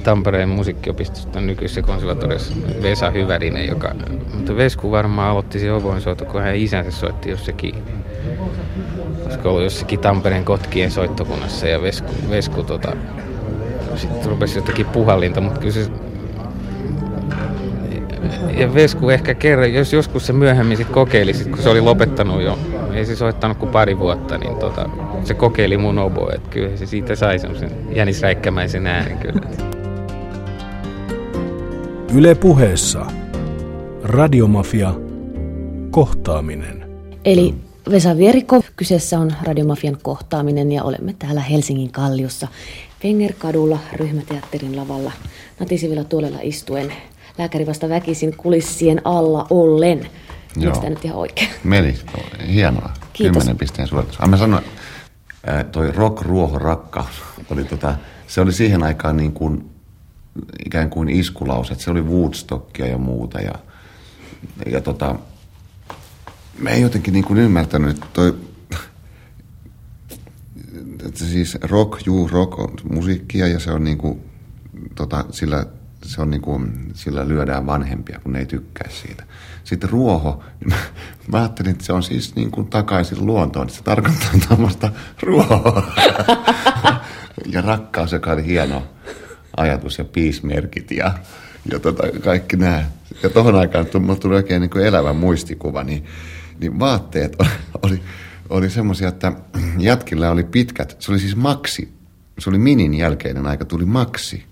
[0.05, 3.95] Tampereen musiikkiopistosta nykyisessä konservatoriossa Vesa Hyvärinen, joka,
[4.35, 7.75] mutta Vesku varmaan aloitti se oboen soitto, kun hän isänsä soitti jossakin,
[9.35, 12.93] olisiko ollut jossakin Tampereen kotkien soittokunnassa ja Vesku, Vesku tota,
[13.97, 15.91] sitten rupesi jotakin puhallinta, mutta kyllä se
[18.57, 22.43] ja Vesku ehkä kerran, jos joskus se myöhemmin sit kokeili, sit kun se oli lopettanut
[22.43, 22.59] jo,
[22.93, 24.89] ei se soittanut kuin pari vuotta, niin tota,
[25.25, 29.41] se kokeili mun oboe, että kyllä se siitä sai semmoisen jänisräikkämäisen äänen kyllä.
[32.15, 33.07] Yle puheessa.
[34.03, 34.95] Radiomafia.
[35.91, 36.85] Kohtaaminen.
[37.25, 37.55] Eli
[37.91, 42.49] Vesa Vierikko, kyseessä on Radiomafian kohtaaminen ja olemme täällä Helsingin Kalliossa
[43.05, 45.13] Vengerkadulla ryhmäteatterin lavalla
[45.61, 46.93] natisivilla tuolella istuen
[47.39, 50.11] lääkäri vasta väkisin kulissien alla ollen.
[50.57, 50.75] Joo.
[50.75, 51.49] tämä nyt ihan oikein?
[51.65, 51.95] Meni.
[52.49, 52.91] Hienoa.
[53.13, 53.33] Kiitos.
[53.33, 54.21] Kymmenen pisteen suoritus.
[54.21, 54.65] Ah, mä sanoin,
[55.73, 57.95] toi rock, ruoho, rakkaus, oli tota,
[58.27, 59.71] se oli siihen aikaan niin kuin,
[60.67, 61.75] ikään kuin iskulause.
[61.75, 63.41] Se oli Woodstockia ja muuta.
[63.41, 63.55] Ja,
[64.67, 65.17] ja tota,
[66.59, 68.35] mä en jotenkin niin kuin ymmärtänyt, että toi,
[71.07, 74.21] että siis rock, juu, rock on musiikkia ja se on niin kuin,
[74.95, 75.67] tota, sillä
[76.05, 79.25] se on niin kuin, sillä lyödään vanhempia, kun ne ei tykkää siitä.
[79.65, 80.77] Sitten ruoho, niin mä,
[81.33, 84.93] mä ajattelin, että se on siis niin kuin takaisin luontoon, että se tarkoittaa tämmöistä
[85.23, 85.93] ruohoa.
[87.53, 88.83] ja rakkaus, joka oli hieno
[89.57, 91.15] ajatus ja piismerkit ja,
[91.73, 92.85] ja tota, kaikki nämä.
[93.23, 93.87] Ja tohon aikaan
[94.21, 96.05] tuli oikein niin kuin elävä muistikuva, niin,
[96.61, 97.51] niin vaatteet oli,
[97.83, 98.03] oli,
[98.49, 99.33] oli semmoisia, että
[99.79, 101.93] jätkillä oli pitkät, se oli siis maksi,
[102.39, 104.45] se oli minin jälkeinen aika, tuli maksi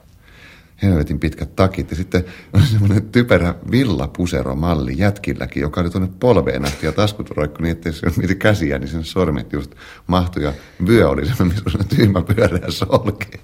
[0.83, 1.91] helvetin pitkät takit.
[1.91, 7.63] Ja sitten on semmoinen typerä villapuseromalli jätkilläkin, joka oli tuonne polveen asti ja taskut roikku
[7.63, 9.75] niin, että se miti käsiä, niin sen sormet just
[10.07, 10.43] mahtui.
[10.43, 10.53] Ja
[10.87, 13.41] vyö oli semmoinen, missä oli tyhmä pyöreä solkea.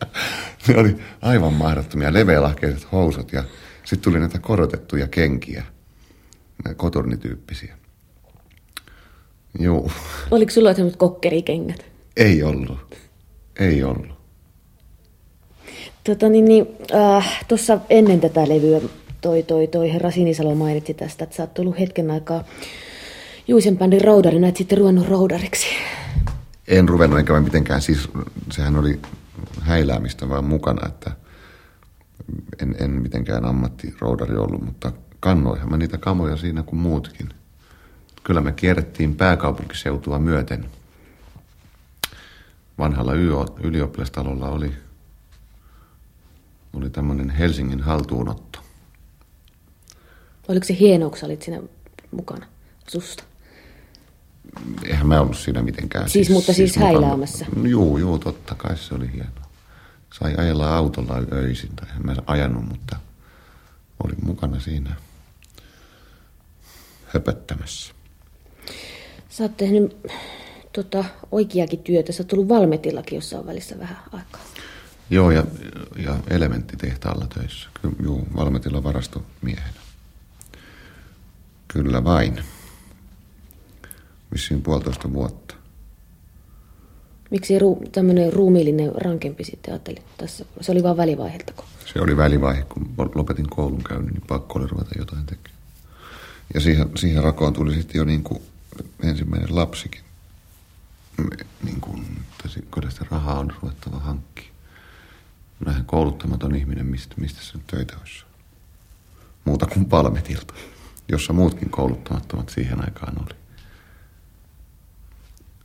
[0.69, 3.45] Ne oli aivan mahdottomia leveälahkeiset housut ja
[3.85, 5.65] sitten tuli näitä korotettuja kenkiä,
[6.77, 7.79] koturnityyppisiä.
[9.59, 9.91] Joo.
[10.31, 11.85] Oliko sulla semmoiset kokkerikengät?
[12.17, 12.79] Ei ollut.
[13.59, 14.19] Ei ollut.
[16.05, 18.81] Tota, niin, niin, äh, Tuossa ennen tätä levyä
[19.21, 22.45] toi, toi, toi herra Sinisalo mainitsi tästä, että sä oot tullut hetken aikaa
[23.49, 25.67] Juisen bändin roudarina, et sitten ruvennut roudariksi.
[26.69, 28.09] En ruvennut enkä mitenkään, siis
[28.53, 29.01] sehän oli
[29.61, 31.11] häiläämistä vaan mukana, että
[32.63, 37.29] en, en mitenkään ammattiroudari ollut, mutta kannoihan mä niitä kamoja siinä kuin muutkin.
[38.29, 40.71] Kyllä me kierrettiin pääkaupunkiseutua myöten.
[42.79, 43.13] Vanhalla
[43.63, 44.73] ylioppilastalolla oli
[46.73, 48.59] oli tämmöinen Helsingin haltuunotto.
[50.49, 51.63] Oliko se hienoa, kun olit siinä
[52.11, 52.47] mukana
[52.89, 53.25] susta?
[54.85, 56.05] Eihän mä ollut siinä mitenkään.
[56.09, 57.47] Siis, siis mutta siis, siis häiläämässä?
[57.63, 59.49] Juu, juu, totta kai se oli hienoa.
[60.13, 62.97] Sai ajella autolla öisin, tai en mä ajanut, mutta
[64.05, 64.97] olin mukana siinä
[67.07, 67.98] höpöttämässä.
[69.39, 69.97] Sä oot tehnyt
[70.73, 72.13] tota, oikeakin työtä.
[72.13, 74.41] Sä oot tullut Valmetillakin jossain välissä vähän aikaa.
[75.11, 75.45] Joo, ja,
[75.97, 77.69] ja elementtitehtaalla töissä.
[78.03, 79.81] Joo, Valmetilla varastomiehenä.
[81.69, 82.45] Kyllä vain.
[84.33, 85.55] Vissiin puolitoista vuotta.
[87.31, 90.45] Miksi ruu, tämmöinen ruumiillinen rankempi sitten ajattelin tässä?
[90.61, 91.65] Se oli vain välivaiheeltako?
[91.93, 95.61] Se oli välivaihe, kun lopetin koulun käynnin, niin pakko oli ruveta jotain tekemään.
[96.55, 98.43] Ja siihen, siihen rakoon tuli sitten jo niin kuin
[99.03, 100.01] ensimmäinen lapsikin.
[101.63, 102.07] Niin kuin,
[102.89, 104.53] sitä rahaa on ruvettava hankkia.
[105.65, 108.25] Vähän kouluttamaton ihminen, mistä, mistä se töitä olisi.
[109.45, 110.55] Muuta kuin Palmetilta,
[111.09, 113.39] jossa muutkin kouluttamattomat siihen aikaan oli.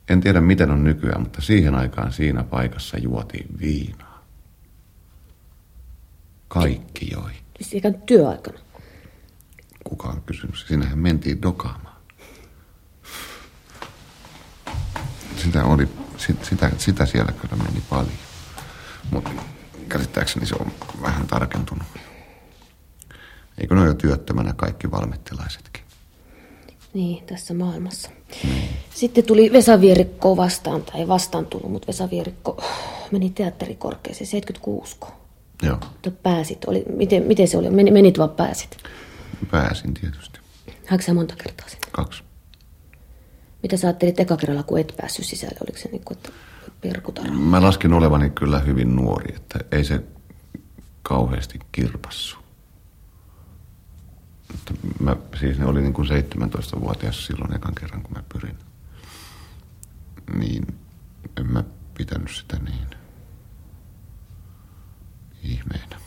[0.10, 4.24] En tiedä miten on nykyään, mutta siihen aikaan siinä paikassa juotiin viinaa.
[6.48, 7.32] Kaikki joi.
[7.62, 8.60] Siis ikään työaikana.
[9.84, 10.56] Kuka on kysynyt?
[10.68, 11.93] Siinähän mentiin dokaamaan.
[15.44, 15.90] Sitä, oli,
[16.44, 18.18] sitä, sitä siellä kyllä meni paljon.
[19.12, 19.30] Mutta
[19.90, 20.72] käsittääkseni se on
[21.02, 21.88] vähän tarkentunut.
[23.58, 25.84] Eikö ne ole jo työttömänä kaikki valmettilaisetkin?
[26.94, 28.10] Niin, tässä maailmassa.
[28.44, 28.70] Niin.
[28.96, 32.64] Sitten tuli Vesa Vierikko vastaan, tai ei vastaan tullut, mutta Vesa Vierikko
[33.12, 34.98] meni teatterikorkeeseen 76.
[35.62, 35.76] Joo.
[35.76, 37.70] Mutta pääsit, oli, miten, miten se oli?
[37.70, 38.78] Menit vaan pääsit?
[39.52, 40.40] Pääsin tietysti.
[40.88, 41.88] Hankko monta kertaa sinne?
[41.92, 42.24] Kaksi.
[43.64, 45.58] Mitä sä ajattelit eka kerralla, kun et päässyt sisälle?
[45.64, 46.30] Oliko se niin kuin, että
[46.82, 47.32] perkutara?
[47.32, 50.04] Mä laskin olevani kyllä hyvin nuori, että ei se
[51.04, 52.38] kauheasti kirpassu.
[54.52, 58.58] Mutta mä, siis ne oli niin kuin 17-vuotias silloin ekan kerran, kun mä pyrin.
[60.38, 60.68] Niin
[61.38, 61.64] en mä
[61.98, 62.88] pitänyt sitä niin
[65.44, 65.98] ihmeenä.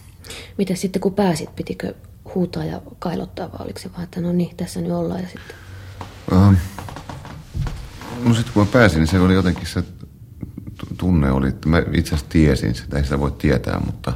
[0.58, 1.94] Mitä sitten kun pääsit, pitikö
[2.34, 5.56] huutaa ja kailottaa vai oliko se vaan, että no niin, tässä nyt ollaan ja sitten?
[6.32, 6.54] Uh,
[8.24, 9.84] no sitten kun mä pääsin, niin se oli jotenkin se
[10.98, 14.12] tunne oli, että mä itse asiassa tiesin sitä, ei sitä voi tietää, mutta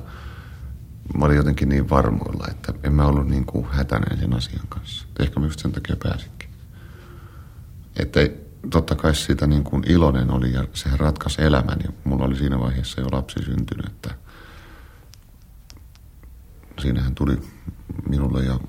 [1.18, 5.06] mä olin jotenkin niin varmoilla, että en mä ollut niin kuin hätäinen sen asian kanssa.
[5.18, 6.50] Ehkä mä just sen takia pääsinkin.
[7.96, 8.20] Että
[8.70, 12.58] totta kai siitä niin kuin iloinen oli ja sehän ratkaisi elämän ja mulla oli siinä
[12.58, 14.14] vaiheessa jo lapsi syntynyt, että
[16.82, 17.38] siinähän tuli
[18.08, 18.60] minulle ja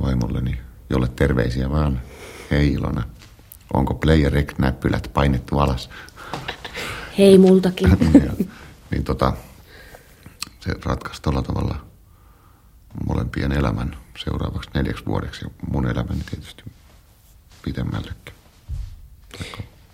[0.00, 0.60] vaimolleni,
[0.90, 2.00] jolle terveisiä vaan,
[2.50, 3.02] hei Ilona,
[3.74, 5.90] onko player näppylät painettu alas?
[7.18, 7.90] Hei multakin.
[8.14, 8.46] ja,
[8.90, 9.32] niin tota,
[10.60, 11.86] se ratkaisi tuolla tavalla
[13.08, 16.62] molempien elämän seuraavaksi neljäksi vuodeksi ja mun elämäni tietysti
[17.64, 18.34] pitemmällekin.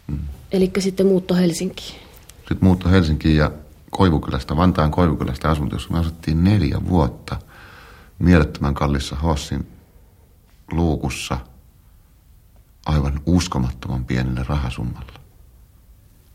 [0.07, 0.19] Mm.
[0.53, 2.01] Eli sitten muutto Helsinkiin?
[2.39, 3.51] Sitten muutto Helsinkiin ja
[3.91, 7.37] Koivukylästä, Vantaan Koivukylästä asunto, jossa me asuttiin neljä vuotta
[8.19, 9.67] mielettömän kallissa Hossin
[10.73, 11.39] luukussa
[12.87, 15.21] aivan uskomattoman pienellä rahasummalla.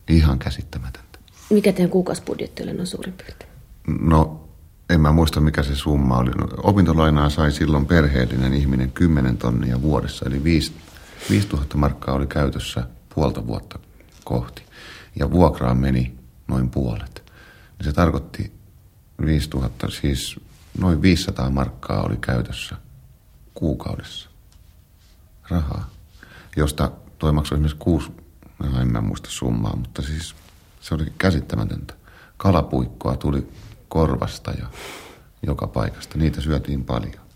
[0.07, 1.19] Ihan käsittämätöntä.
[1.49, 3.51] Mikä teidän kuukausibudjetti oli noin suurin piirtein?
[3.87, 4.47] No,
[4.89, 6.31] en mä muista mikä se summa oli.
[6.31, 10.73] No, opintolainaa sai silloin perheellinen ihminen 10 tonnia vuodessa, eli 5,
[11.29, 13.79] 5000 markkaa oli käytössä puolta vuotta
[14.23, 14.61] kohti.
[15.15, 16.17] Ja vuokraan meni
[16.47, 17.23] noin puolet.
[17.79, 18.51] Niin se tarkoitti
[19.25, 20.39] 5000, siis
[20.77, 22.75] noin 500 markkaa oli käytössä
[23.53, 24.29] kuukaudessa
[25.49, 25.89] rahaa,
[26.58, 28.12] josta toi maksoi esimerkiksi kuusi
[28.64, 30.36] no en mä muista summaa, mutta siis
[30.82, 31.93] se oli käsittämätöntä.
[32.38, 33.47] Kalapuikkoa tuli
[33.89, 34.66] korvasta ja
[35.47, 36.18] joka paikasta.
[36.18, 37.28] Niitä syötiin paljon.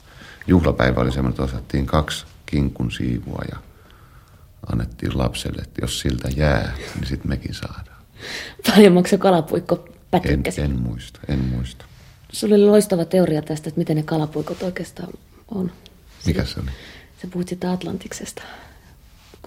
[0.47, 3.57] Juhlapäivä oli semmoinen, että osattiin kaksi kinkun siivua ja
[4.71, 8.01] annettiin lapselle, että jos siltä jää, niin sitten mekin saadaan.
[8.67, 10.61] Paljon maksoi kalapuikko pätykkäsi?
[10.61, 11.85] En, en muista, en muista.
[12.31, 15.09] Sulla oli loistava teoria tästä, että miten ne kalapuikot oikeastaan
[15.47, 15.71] on.
[16.25, 16.69] Mikä se oli?
[17.21, 18.41] Sä puhut sitä Atlantiksesta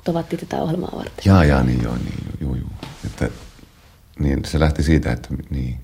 [0.05, 1.25] tavattiin tätä ohjelmaa varten.
[1.25, 2.71] Jaa, jaa, niin joo, niin joo, joo.
[3.07, 3.29] Että,
[4.19, 5.79] niin se lähti siitä, että, niin,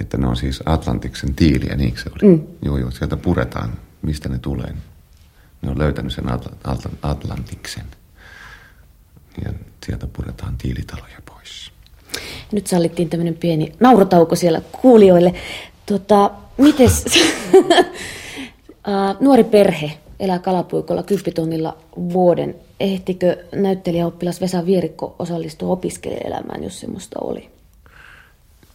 [0.00, 2.36] että ne on siis Atlantiksen tiiliä, niin se oli?
[2.36, 2.46] Mm.
[2.62, 4.74] Joo, joo, sieltä puretaan, mistä ne tulee.
[5.62, 7.84] Ne on löytänyt sen Atl- Atl- Atlantiksen.
[9.44, 9.52] Ja
[9.86, 11.72] sieltä puretaan tiilitaloja pois.
[12.52, 15.34] Nyt sallittiin tämmöinen pieni naurotauko siellä kuulijoille.
[15.86, 17.04] Tota, mites,
[19.20, 27.50] nuori perhe elää kalapuikolla kymppitonnilla vuoden ehtikö näyttelijäoppilas Vesa Vierikko osallistua opiskelijaelämään, jos semmoista oli?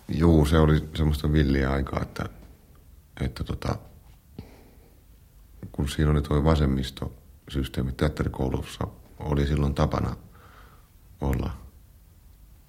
[0.08, 2.26] Joo, se oli semmoista villiä aikaa, että,
[3.22, 3.76] että tota,
[5.72, 8.88] kun siinä oli tuo vasemmistosysteemi teatterikoulussa,
[9.20, 10.16] oli silloin tapana
[11.22, 11.52] olla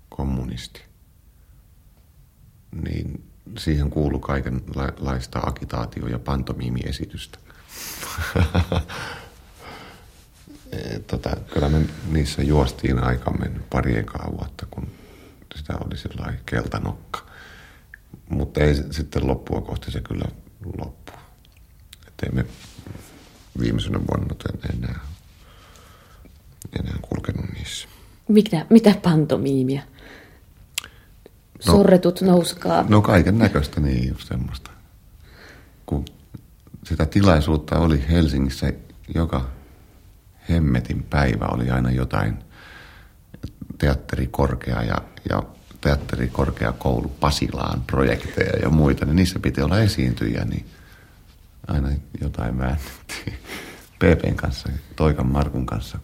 [0.08, 0.80] kommunisti.
[2.82, 7.38] Niin siihen kuului kaikenlaista agitaatio- ja pantomiimiesitystä.
[11.06, 14.88] tota, kyllä me niissä juostiin aika mennyt pari ekaa vuotta, kun
[15.54, 17.20] sitä oli sellainen keltanokka.
[18.28, 20.24] Mutta ei sitten loppua kohti se kyllä
[20.78, 21.12] loppu.
[22.08, 22.44] Että ei me
[23.60, 24.34] viimeisenä vuonna
[24.74, 25.00] enää,
[26.80, 27.88] enää kulkenut niissä.
[28.28, 29.82] Mitä, mitä pantomiimia?
[31.66, 32.84] No, Sorretut nouskaa.
[32.88, 34.70] No kaiken näköistä niin just semmoista.
[35.86, 36.04] Kun
[36.90, 38.72] sitä tilaisuutta oli Helsingissä
[39.14, 39.50] joka
[40.48, 42.38] hemmetin päivä oli aina jotain
[43.78, 44.96] teatterikorkea ja,
[45.30, 45.42] ja
[45.80, 50.66] teatterikorkeakoulu Pasilaan projekteja ja muita, niin niissä piti olla esiintyjä, niin
[51.66, 51.88] aina
[52.20, 53.34] jotain väännettiin.
[53.98, 55.98] PPn kanssa, Toikan Markun kanssa,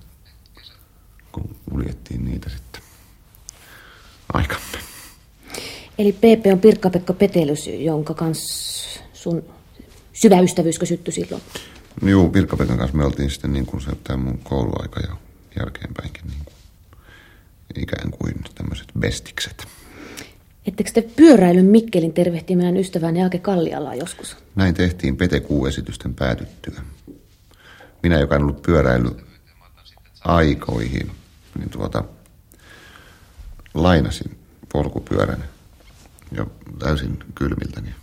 [1.32, 2.82] kun uljettiin niitä sitten
[4.32, 4.78] aikamme.
[5.98, 9.55] Eli PP on Pirkka-Pekka Petelys, jonka kanssa sun
[10.16, 11.42] syvä ystävyyskö syttyi silloin?
[12.02, 15.16] Joo, Pirkka-Pekan kanssa me oltiin sitten niin kuin se tämä mun kouluaika ja
[15.58, 16.54] jälkeenpäinkin niin kuin,
[17.82, 19.66] ikään kuin tämmöiset bestikset.
[20.66, 24.36] Ettekö te pyöräilyn Mikkelin tervehtimään ystävään Jaake Kallialaa joskus?
[24.54, 26.82] Näin tehtiin Pete-esitysten päätyttyä.
[28.02, 29.10] Minä, joka en ollut pyöräily
[30.24, 31.10] aikoihin,
[31.58, 32.04] niin tuota,
[33.74, 34.38] lainasin
[34.72, 35.44] polkupyörän
[36.32, 37.94] jo täysin kylmiltäni.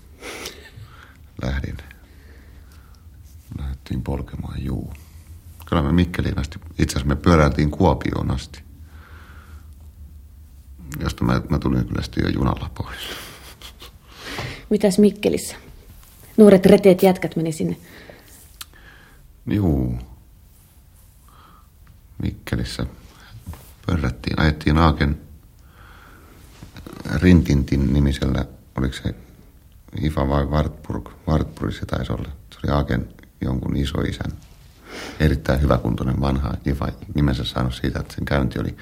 [1.41, 1.93] Lähdin.
[3.84, 4.93] Lähdettiin polkemaan, juu.
[5.65, 8.63] Kyllä me Mikkeliin asti, itse asiassa me pyöräiltiin Kuopioon asti.
[10.99, 12.97] Josta mä, mä tulin kyllä sitten jo junalla pois.
[14.69, 15.55] Mitäs Mikkelissä?
[16.38, 17.77] Nuoret reteet jätkät meni sinne.
[19.45, 19.97] Juu.
[22.21, 22.86] Mikkelissä
[23.86, 25.21] pörrättiin, ajettiin Aaken
[27.15, 28.45] Rintintin nimisellä,
[28.77, 29.15] oliko se
[30.01, 32.29] Ifa vai Wartburg, Wartburg se taisi olla.
[32.51, 34.32] Se oli Aaken jonkun isoisän
[35.20, 38.76] erittäin hyväkuntoinen vanha Ifa nimensä saanut siitä, että sen käynti oli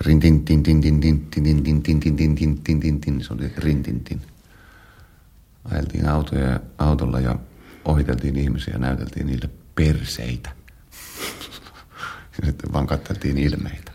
[0.00, 3.34] rintintin, tin, tin, tin, tin, tin, tin, tin, tin, tin, tin, tin, tin, tin, se
[3.34, 4.20] oli rintintin.
[5.64, 7.38] Ajeltiin autoja, autolla ja
[7.84, 10.50] ohiteltiin ihmisiä ja näyteltiin niille perseitä.
[12.40, 13.92] ja sitten vaan katseltiin ilmeitä.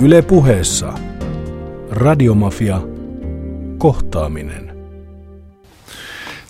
[0.00, 0.94] Yle puheessa.
[1.90, 2.80] Radiomafia.
[3.78, 4.73] Kohtaaminen.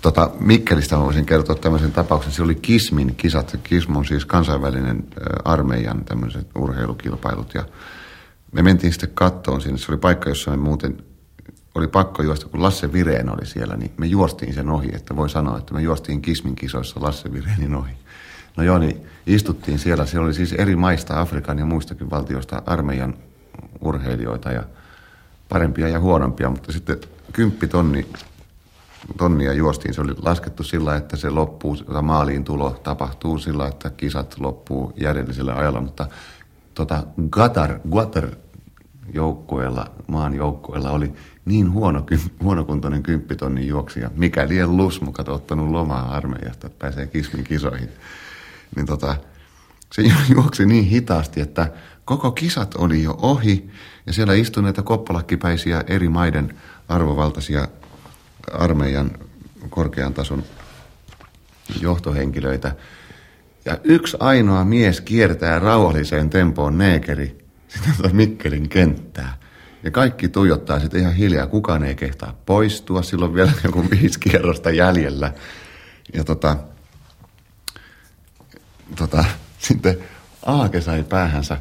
[0.05, 2.33] Tota, Mikkelistä voisin kertoa tämmöisen tapauksen.
[2.33, 3.59] Se oli Kismin kisat.
[3.63, 5.05] Kism on siis kansainvälinen
[5.45, 7.55] armeijan tämmöiset urheilukilpailut.
[7.55, 7.65] Ja
[8.53, 9.79] me mentiin sitten kattoon sinne.
[9.79, 10.97] Se oli paikka, jossa me muuten
[11.75, 15.31] oli pakko juosta, kun Lasse Vireen oli siellä, niin me juostiin sen ohi, että voi
[15.31, 17.93] sanoa, että me juostiin Kismin kisoissa Lasse Vireenin ohi.
[18.57, 20.07] No joo, niin istuttiin siellä.
[20.07, 23.15] Se oli siis eri maista, Afrikan ja muistakin valtioista armeijan
[23.81, 24.63] urheilijoita ja
[25.49, 26.97] parempia ja huonompia, mutta sitten
[27.33, 28.07] kymppitonni
[29.19, 29.95] tonnia juostiin.
[29.95, 35.55] Se oli laskettu sillä, että se loppuu, maaliin tulo tapahtuu sillä, että kisat loppuu järjellisellä
[35.55, 36.07] ajalla, mutta
[36.75, 38.29] tota, Gatar, Guatar
[39.15, 41.13] joukkueella, maan joukkueella oli
[41.45, 42.07] niin huono,
[42.43, 47.89] huonokuntoinen kymppitonnin juoksija, mikä liian lusmukat ottanut lomaa armeijasta, että pääsee kismin kisoihin.
[48.77, 49.17] Niin tota,
[49.93, 50.03] se
[50.35, 51.71] juoksi niin hitaasti, että
[52.05, 53.71] koko kisat oli jo ohi
[54.07, 56.55] ja siellä istuneita koppalakkipäisiä eri maiden
[56.89, 57.69] arvovaltaisia
[58.53, 59.11] armeijan
[59.71, 60.45] korkean tason
[61.81, 62.75] johtohenkilöitä.
[63.65, 69.37] Ja yksi ainoa mies kiertää rauhalliseen tempoon neekeri sitä tuota Mikkelin kenttää.
[69.83, 71.47] Ja kaikki tuijottaa sitten ihan hiljaa.
[71.47, 73.03] Kukaan ei kehtaa poistua.
[73.03, 75.33] Silloin vielä joku viisi kierrosta jäljellä.
[76.15, 76.57] Ja tota,
[78.97, 79.25] tota,
[79.69, 79.99] sitten
[80.47, 81.57] Aake sai päähänsä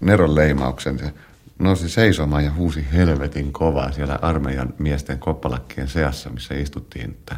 [0.00, 1.12] Neron leimauksen.
[1.58, 7.10] Nousi seisomaan ja huusi helvetin kovaa siellä armeijan miesten koppalakkien seassa, missä istuttiin.
[7.10, 7.36] Että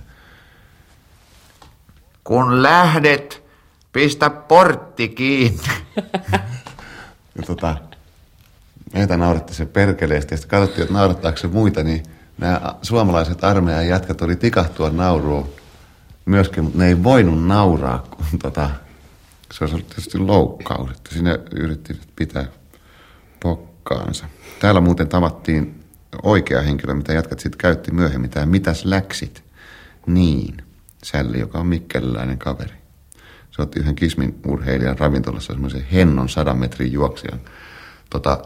[2.24, 3.44] Kun lähdet,
[3.92, 5.62] pistä portti kiinni.
[7.36, 7.76] ja tota,
[8.92, 12.02] meitä nauratti se perkeleesti ja sitten katsottiin, että naurattaako se muita, niin
[12.38, 15.50] nämä suomalaiset armeijan jätkät oli tikahtua nauruun
[16.24, 18.70] myöskin, mutta ne ei voinut nauraa, kun tota,
[19.52, 22.46] se olisi ollut tietysti loukkaus, että sinne yritti pitää
[23.90, 24.26] pokkaansa.
[24.60, 25.84] Täällä muuten tavattiin
[26.22, 29.42] oikea henkilö, mitä jatkat sitten käytti myöhemmin, tämä Mitäs läksit?
[30.06, 30.56] Niin,
[31.02, 32.74] Sälli, joka on mikkeliläinen kaveri.
[33.50, 37.40] Se otti yhden kismin urheilijan ravintolassa semmoisen hennon sadan metrin juoksijan
[38.10, 38.42] tota,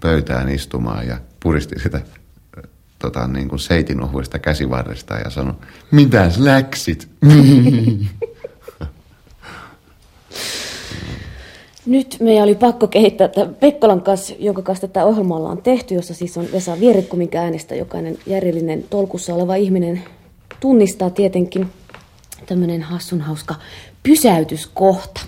[0.00, 2.00] pöytään istumaan ja puristi sitä
[2.98, 5.54] tota, niin kuin seitinohuista käsivarresta ja sanoi,
[5.90, 7.08] mitäs läksit?
[11.86, 16.14] Nyt meidän oli pakko kehittää tämän Pekkolan kanssa, jonka kanssa tätä ohjelmaa on tehty, jossa
[16.14, 20.02] siis on Vesa Vierikko, minkä äänestä jokainen järjellinen tolkussa oleva ihminen
[20.60, 21.66] tunnistaa tietenkin
[22.46, 23.54] tämmöinen hassun hauska
[24.02, 25.20] pysäytyskohta.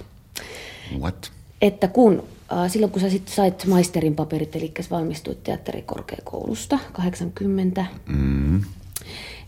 [1.01, 1.33] What?
[1.63, 8.61] Että kun, äh, silloin kun sä sit sait maisterin paperit, eli valmistuit teatterikorkeakoulusta 80, Mm.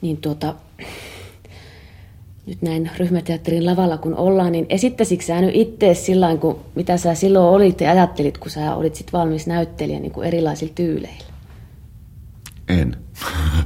[0.01, 0.55] niin tuota,
[2.47, 7.15] nyt näin ryhmäteatterin lavalla kun ollaan, niin esittäisikö sä nyt itse sillä kuin mitä sä
[7.15, 11.25] silloin olit ja ajattelit, kun sä olit sit valmis näyttelijä niin kuin erilaisilla tyyleillä?
[12.69, 12.97] En.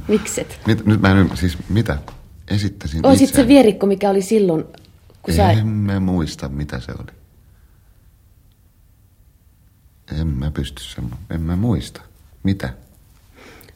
[0.07, 0.59] Mikset?
[0.67, 1.97] Mit, nyt mä en siis mitä?
[2.51, 3.47] Esittäisin Oisit se itseäni.
[3.47, 4.63] vierikko, mikä oli silloin,
[5.21, 5.51] kun sä...
[5.51, 7.11] En mä muista, mitä se oli.
[10.21, 11.19] En mä pysty semmoinen.
[11.29, 12.01] En mä muista.
[12.43, 12.73] Mitä?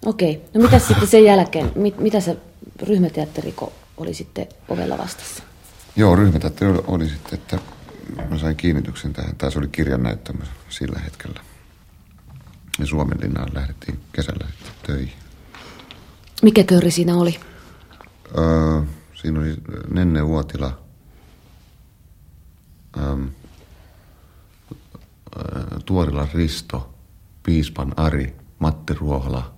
[0.06, 2.38] Okei, no mitä sitten sen jälkeen, mit, mitä se
[2.82, 5.44] ryhmäteatteriko oli sitten ovella vastassa?
[5.96, 7.60] Joo, ryhmäteatteri oli, oli sitten, että
[8.30, 9.36] mä sain kiinnityksen tähän.
[9.36, 11.40] Tämä oli kirjan näyttämä sillä hetkellä.
[12.80, 15.14] Ja Suomenlinnaan lähdettiin kesällä sitten töihin.
[16.42, 17.40] Mikä köyri siinä oli?
[18.38, 18.82] Öö,
[19.14, 19.56] siinä oli
[19.90, 20.80] Nenne Uotila,
[22.98, 23.16] öö,
[25.86, 26.94] Tuorila Risto,
[27.44, 29.54] Piispan Ari, Matti Ruohola,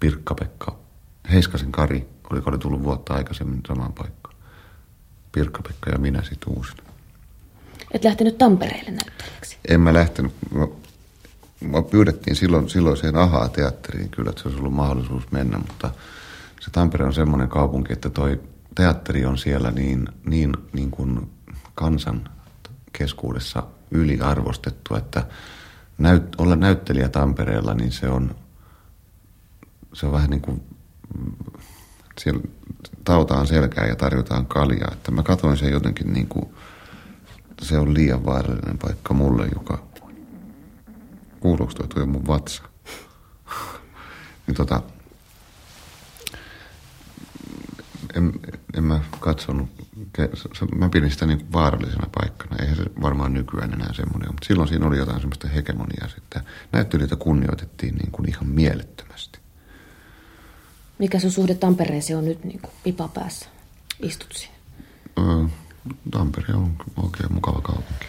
[0.00, 0.76] Pirkka-Pekka,
[1.32, 4.34] Heiskasen Kari, oliko oli tullut vuotta aikaisemmin samaan paikkaan.
[5.32, 6.82] Pirkka-Pekka ja minä sitten uusina.
[7.90, 9.58] Et lähtenyt Tampereelle näyttelijäksi?
[9.68, 10.32] En mä lähtenyt.
[10.54, 10.66] Mä,
[11.60, 15.90] mä pyydettiin silloin, silloiseen Ahaa-teatteriin kyllä, että se olisi ollut mahdollisuus mennä, mutta
[16.60, 18.40] se Tampere on semmoinen kaupunki, että toi
[18.74, 21.30] teatteri on siellä niin, niin, niin kuin
[21.74, 22.30] kansan
[22.92, 25.26] keskuudessa yliarvostettu, että
[25.98, 28.34] näyt, olla näyttelijä Tampereella, niin se on,
[29.92, 30.62] se on vähän niin kuin,
[32.20, 32.42] siellä
[33.04, 34.90] tautaan selkää ja tarjotaan kaljaa.
[34.92, 36.54] Että mä katsoin sen jotenkin niin kuin,
[37.62, 39.82] se on liian vaarallinen paikka mulle, joka,
[41.40, 42.62] kuuluuko toi, toi mun vatsa?
[44.46, 44.82] niin tota,
[48.14, 48.32] en,
[48.74, 49.68] en mä katsonut,
[50.76, 52.56] mä pidin sitä niin kuin vaarallisena paikkana.
[52.60, 56.08] Eihän se varmaan nykyään enää semmoinen mutta silloin siinä oli jotain semmoista hegemoniaa.
[56.18, 56.40] Että
[56.72, 59.31] näyttelijöitä kunnioitettiin niin kuin ihan mielettömästi.
[61.02, 63.46] Mikä sun suhde Tampereeseen on nyt niin kuin pipa päässä?
[64.02, 64.54] Istut siinä?
[65.18, 65.44] Öö,
[66.10, 68.06] Tampere on oikein mukava kaupunki.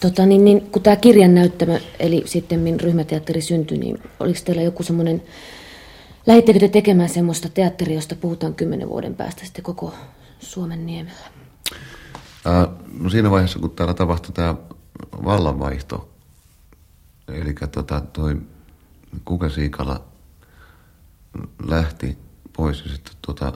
[0.00, 4.62] Tota, niin, niin, kun tämä kirjan näyttämö, eli sitten min ryhmäteatteri syntyi, niin oliko teillä
[4.62, 5.22] joku semmoinen,
[6.26, 9.94] lähittekö te tekemään semmoista teatteria, josta puhutaan kymmenen vuoden päästä sitten koko
[10.40, 11.26] Suomen niemellä?
[12.44, 12.68] Ää,
[13.00, 14.54] no siinä vaiheessa, kun täällä tapahtui tämä
[15.24, 16.08] vallanvaihto,
[17.28, 18.36] eli tota, toi
[19.24, 20.11] Kuka Siikala
[21.66, 22.18] lähti
[22.56, 23.52] pois ja sitten tota,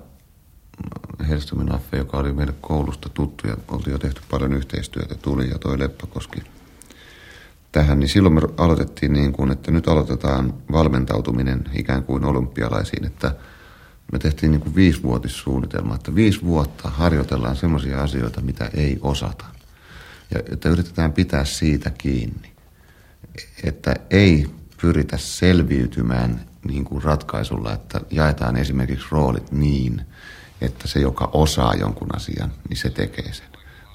[1.28, 5.58] Helsingin Affe, joka oli meille koulusta tuttu ja oltiin jo tehty paljon yhteistyötä, tuli ja
[5.58, 6.42] toi Leppäkoski
[7.72, 13.34] tähän, niin silloin me aloitettiin niin kuin, että nyt aloitetaan valmentautuminen ikään kuin olympialaisiin, että
[14.12, 19.44] me tehtiin niin kuin viisivuotissuunnitelma, että viisi vuotta harjoitellaan sellaisia asioita, mitä ei osata.
[20.30, 22.52] Ja että yritetään pitää siitä kiinni,
[23.64, 24.46] että ei
[24.80, 30.02] pyritä selviytymään niin kuin ratkaisulla, että jaetaan esimerkiksi roolit niin,
[30.60, 33.46] että se, joka osaa jonkun asian, niin se tekee sen.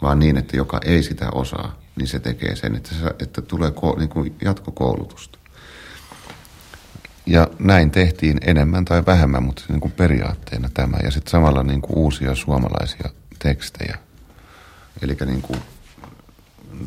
[0.02, 3.72] Vaan niin, että joka ei sitä osaa, niin se tekee sen, että, se, että tulee
[3.72, 5.40] ko, niin kuin jatkokoulutusta.
[7.26, 10.98] Ja näin tehtiin enemmän tai vähemmän, mutta niin kuin periaatteena tämä.
[11.04, 13.10] Ja sitten samalla niin kuin uusia suomalaisia
[13.40, 13.98] tekstejä.
[15.02, 15.60] Eli niin kuin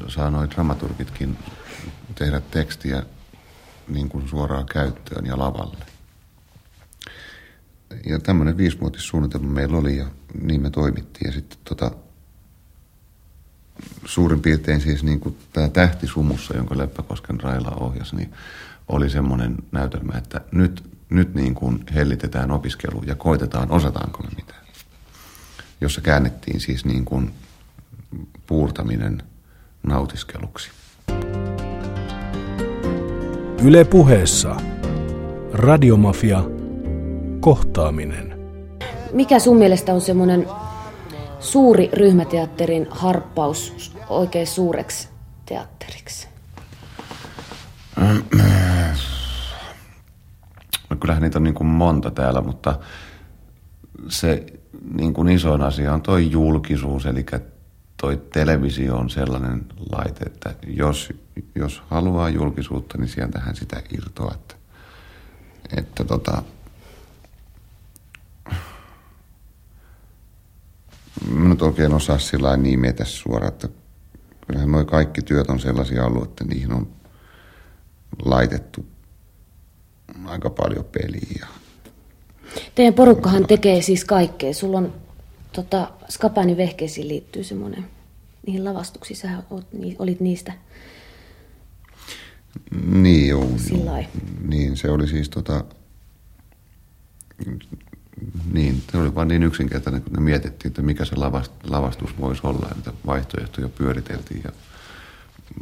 [0.09, 1.39] saa noin dramaturgitkin
[2.15, 3.03] tehdä tekstiä
[3.89, 5.87] niin kuin suoraan käyttöön ja lavalle.
[8.07, 10.07] Ja tämmöinen viisivuotissuunnitelma meillä oli ja
[10.43, 11.29] niin me toimittiin.
[11.29, 11.91] Ja sitten tota,
[14.05, 18.33] suurin piirtein siis niin kuin tämä Tähti sumussa, jonka Leppäkosken Raila ohjasi, niin
[18.89, 24.65] oli semmoinen näytelmä, että nyt, nyt niin kuin hellitetään opiskelu ja koitetaan, osataanko me mitään.
[25.81, 27.35] Jossa käännettiin siis niin kuin
[28.47, 29.23] puurtaminen
[29.83, 30.71] nautiskeluksi.
[33.65, 34.57] Yle puheessa.
[35.53, 36.45] Radiomafia.
[37.41, 38.39] Kohtaaminen.
[39.13, 40.49] Mikä sun mielestä on semmoinen
[41.41, 45.09] suuri ryhmäteatterin harppaus oikein suureksi
[45.47, 46.29] teatteriksi?
[50.91, 52.79] No kyllähän niitä on niin kuin monta täällä, mutta
[54.09, 54.47] se
[54.95, 57.27] niin kuin isoin asia on toi julkisuus, eli
[57.97, 61.13] toi televisio on sellainen laite, että jos,
[61.55, 64.35] jos haluaa julkisuutta, niin sieltähän sitä irtoaa.
[64.35, 64.55] Että,
[65.77, 66.43] että tota,
[71.31, 73.69] mä nyt oikein osaa sillä nimetä suoraan, että
[74.47, 76.89] kyllähän noi kaikki työt on sellaisia ollut, että niihin on
[78.25, 78.87] laitettu
[80.25, 81.47] aika paljon peliä.
[82.75, 84.55] Teidän porukkahan tekee siis kaikkea.
[84.55, 84.95] Sulla on
[85.55, 87.87] tota, Skapani vehkeisiin liittyy semmoinen,
[88.47, 89.67] niihin lavastuksiin sä oot,
[89.99, 90.53] olit niistä.
[92.87, 93.51] Niin joo.
[93.57, 94.07] Sillai.
[94.49, 95.65] Niin, se oli siis tota,
[98.53, 101.17] niin, se oli vain niin yksinkertainen, kun me mietittiin, että mikä se
[101.65, 104.41] lavastus voisi olla, että vaihtoehtoja pyöriteltiin.
[104.45, 104.53] Ja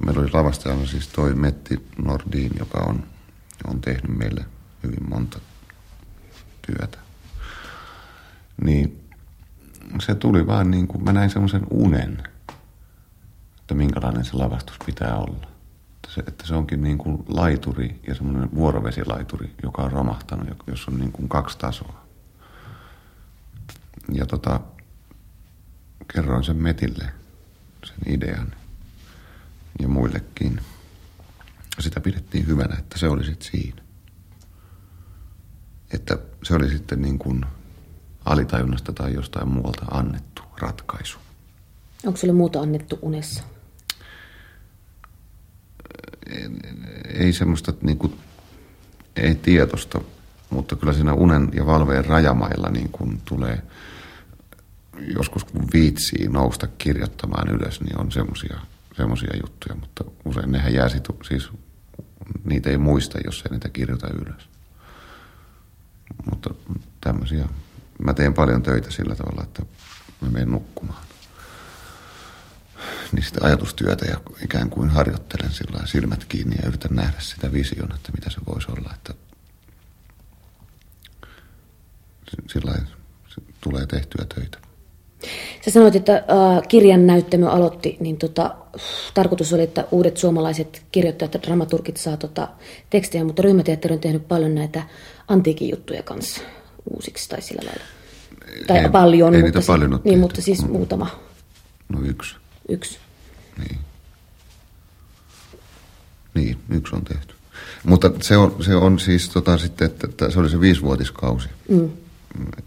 [0.05, 3.07] meillä oli lavastajana siis toi Metti Nordin, joka on,
[3.67, 4.45] on tehnyt meille
[4.83, 5.41] hyvin monta
[6.67, 6.99] työtä.
[8.65, 9.02] Niin
[10.01, 12.23] se tuli vaan niin kuin, mä näin semmoisen unen.
[13.61, 15.47] että minkälainen se lavastus pitää olla.
[15.97, 20.89] Että se, että se onkin niin kuin laituri ja semmoinen vuorovesilaituri, joka on romahtanut, jos
[20.89, 22.03] on niin kuin kaksi tasoa.
[24.13, 24.61] Ja tota,
[26.13, 27.13] kerroin sen Metille,
[27.85, 28.53] sen idean
[29.81, 30.61] ja muillekin.
[31.81, 33.83] Sitä pidettiin hyvänä, että se oli sitten siinä.
[35.91, 37.45] Että se oli sitten niin kuin
[38.25, 41.19] alitajunnasta tai jostain muualta annettu ratkaisu.
[42.07, 43.43] Onko sulle muuta annettu unessa?
[47.15, 48.19] Ei semmoista niin kuin,
[49.17, 50.01] ei tietosta,
[50.51, 53.63] mutta kyllä siinä unen ja valveen rajamailla niin kuin tulee
[55.15, 58.61] joskus kun viitsii nousta kirjoittamaan ylös, niin on semmoisia
[58.97, 61.49] semmoisia juttuja, mutta usein nehän jää sit, siis
[62.45, 64.49] niitä ei muista, jos ei niitä kirjoita ylös.
[66.31, 66.55] Mutta
[67.01, 67.49] tämmöisiä,
[68.05, 69.63] mä teen paljon töitä sillä tavalla, että
[70.21, 71.03] mä menen nukkumaan.
[73.13, 77.95] Niin sitä ajatustyötä ja ikään kuin harjoittelen sillä silmät kiinni ja yritän nähdä sitä vision,
[77.95, 79.15] että mitä se voisi olla, että
[82.47, 82.75] sillä
[83.61, 84.59] tulee tehtyä töitä.
[85.65, 88.55] Sä sanoit, että äh, kirjan näyttämö aloitti, niin tota,
[89.15, 92.49] tarkoitus oli, että uudet suomalaiset kirjoittajat ja dramaturgit saa tota,
[92.91, 94.83] tekstejä, mutta ryhmäteatteri on tehnyt paljon näitä
[95.29, 96.43] antiikin juttuja kanssa
[96.91, 97.85] uusiksi tai sillä lailla.
[98.67, 100.71] Tai ei, paljon, ei mutta, niitä paljon ole niin, mutta siis Mm.
[100.73, 101.21] muutama.
[101.89, 102.37] No yksi.
[102.69, 102.99] Yksi.
[103.59, 103.79] Niin.
[106.35, 107.35] Niin, yksi on tehty.
[107.85, 111.91] Mutta se on, se on siis tota sitten, että, että se oli se viisivuotiskausi, Mm.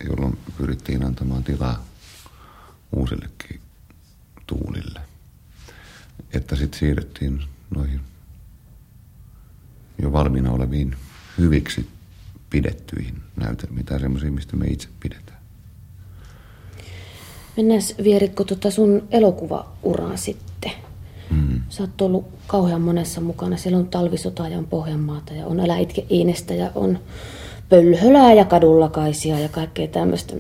[0.09, 1.85] jolloin pyrittiin antamaan tilaa
[2.91, 3.59] uusillekin
[4.47, 4.99] tuulille.
[6.33, 7.43] Että sitten siirryttiin
[7.75, 8.01] noihin
[10.01, 10.95] jo valmiina oleviin
[11.37, 11.87] hyviksi
[12.49, 15.39] pidettyihin näytelmiin tai semmoisiin, mistä me itse pidetään.
[17.57, 20.71] Mennään Vierikko tota sun elokuvauraan sitten.
[21.29, 21.61] Mm.
[21.69, 23.57] Sä oot ollut kauhean monessa mukana.
[23.57, 26.99] Siellä on Talvisota ja on Pohjanmaata ja on Älä itke Iinestä ja on
[27.69, 30.33] Pölhölää ja Kadullakaisia ja kaikkea tämmöistä.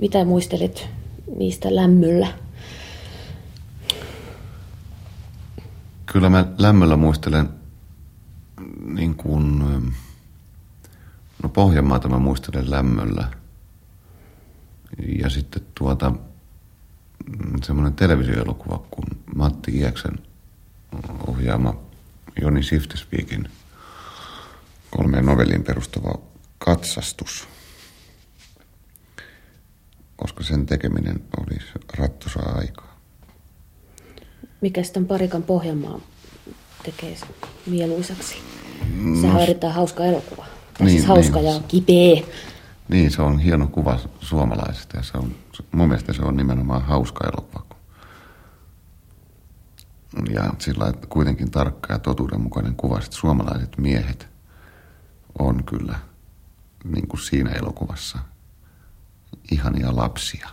[0.00, 0.88] Mitä muistelet
[1.36, 2.26] niistä lämmöllä?
[6.06, 7.48] Kyllä mä lämmöllä muistelen
[8.94, 9.62] niin kuin,
[11.42, 13.28] no Pohjanmaata mä muistelen lämmöllä.
[15.22, 20.18] Ja sitten tuota, mm, semmoinen televisioelokuva kuin Matti Ieksen
[21.26, 21.80] ohjaama
[22.42, 23.48] Joni Siftesviikin
[24.90, 26.14] kolmeen novelliin perustuva
[26.58, 27.48] katsastus.
[30.16, 31.58] Koska sen tekeminen oli
[31.98, 33.00] rattosaa aikaa.
[34.60, 36.00] Mikä sitten Parikan Pohjanmaa
[36.82, 37.16] tekee
[37.66, 38.34] mieluisaksi?
[39.20, 40.46] Sehän on erittäin hauska elokuva.
[40.84, 41.54] Niin, siis hauska niin.
[41.54, 42.22] ja kipeä.
[42.88, 45.34] Niin, se on hieno kuva suomalaisesta ja se on,
[45.72, 47.76] mun mielestä se on nimenomaan hauska elokuva.
[50.34, 54.28] Ja sillä lailla kuitenkin tarkka ja totuudenmukainen kuva, että suomalaiset miehet
[55.38, 55.98] on kyllä
[56.84, 58.18] niin kuin siinä elokuvassa
[59.50, 60.48] ihania lapsia.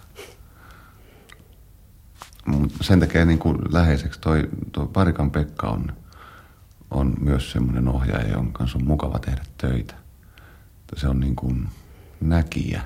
[2.45, 5.93] Mut Sen tekee niin kuin läheiseksi toi, toi Parikan Pekka on,
[6.91, 9.95] on myös semmoinen ohjaaja, jonka kanssa on mukava tehdä töitä.
[10.95, 11.67] Se on niin kuin
[12.21, 12.81] näkijä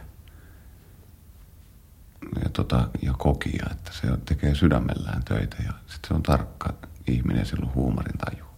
[2.44, 6.73] ja, tota, ja kokija, että se tekee sydämellään töitä ja sit se on tarkka
[7.07, 8.51] ihminen sillä on huumorintaju.